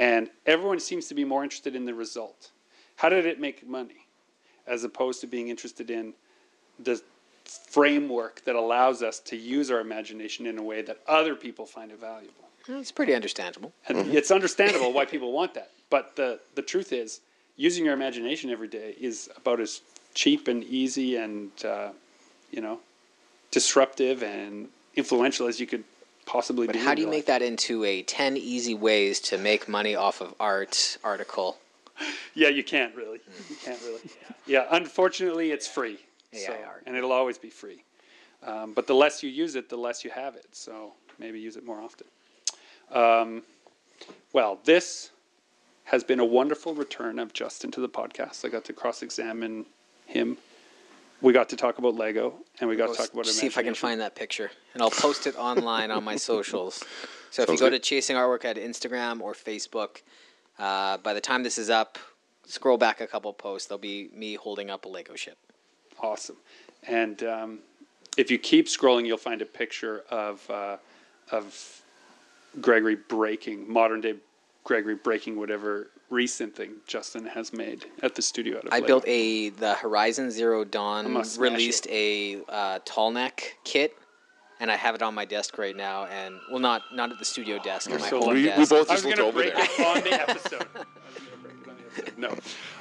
[0.00, 2.50] And everyone seems to be more interested in the result.
[2.96, 4.06] How did it make money?
[4.66, 6.14] As opposed to being interested in
[6.78, 7.00] the
[7.44, 11.92] framework that allows us to use our imagination in a way that other people find
[11.92, 12.48] it valuable.
[12.66, 13.72] It's pretty understandable.
[13.88, 15.70] And it's understandable why people want that.
[15.90, 17.20] But the, the truth is,
[17.56, 19.82] using your imagination every day is about as
[20.14, 21.90] cheap and easy and, uh,
[22.50, 22.80] you know,
[23.50, 25.84] disruptive and influential as you could
[26.26, 29.94] possibly But how do you make that into a 10 easy ways to make money
[29.94, 31.58] off of art article?
[32.34, 33.20] Yeah, you can't really.
[33.48, 34.00] You can't really.
[34.46, 35.98] Yeah, unfortunately, it's free.
[36.32, 36.54] So,
[36.86, 37.82] and it'll always be free.
[38.46, 40.46] Um, but the less you use it, the less you have it.
[40.52, 42.06] So maybe use it more often.
[42.90, 43.42] Um,
[44.32, 45.10] well, this
[45.84, 48.44] has been a wonderful return of Justin to the podcast.
[48.44, 49.66] I got to cross examine
[50.06, 50.38] him.
[51.22, 53.62] We got to talk about Lego, and we got to talk about See if I
[53.62, 56.82] can find that picture, and I'll post it online on my socials.
[57.30, 57.82] So if Sounds you go good.
[57.82, 60.02] to Chasing Artwork at Instagram or Facebook,
[60.58, 61.98] uh, by the time this is up,
[62.46, 63.68] scroll back a couple posts.
[63.68, 65.38] There'll be me holding up a Lego ship.
[66.00, 66.36] Awesome.
[66.86, 67.58] And um,
[68.16, 70.76] if you keep scrolling, you'll find a picture of uh,
[71.30, 71.82] of
[72.60, 74.14] Gregory breaking modern day
[74.64, 78.58] Gregory breaking whatever recent thing Justin has made at the studio.
[78.58, 78.86] Out of I Lego.
[78.86, 83.96] built a the Horizon Zero Dawn must smash released a uh, tall neck kit,
[84.58, 86.06] and I have it on my desk right now.
[86.06, 88.88] And well, not not at the studio desk, at my so home We, we both
[88.88, 89.64] just looked going to over break there.
[89.64, 90.66] it on the episode.
[90.74, 90.82] I
[91.14, 92.16] was gonna break it on the episode.
[92.18, 92.36] No.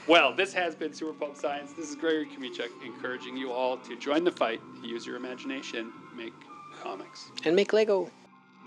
[0.07, 1.73] Well, this has been Super Pulp Science.
[1.73, 6.33] This is Gregory Kamichuk encouraging you all to join the fight, use your imagination, make
[6.81, 7.29] comics.
[7.45, 8.09] and make Lego.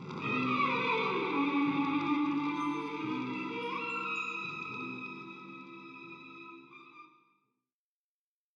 [0.09, 0.42] Thank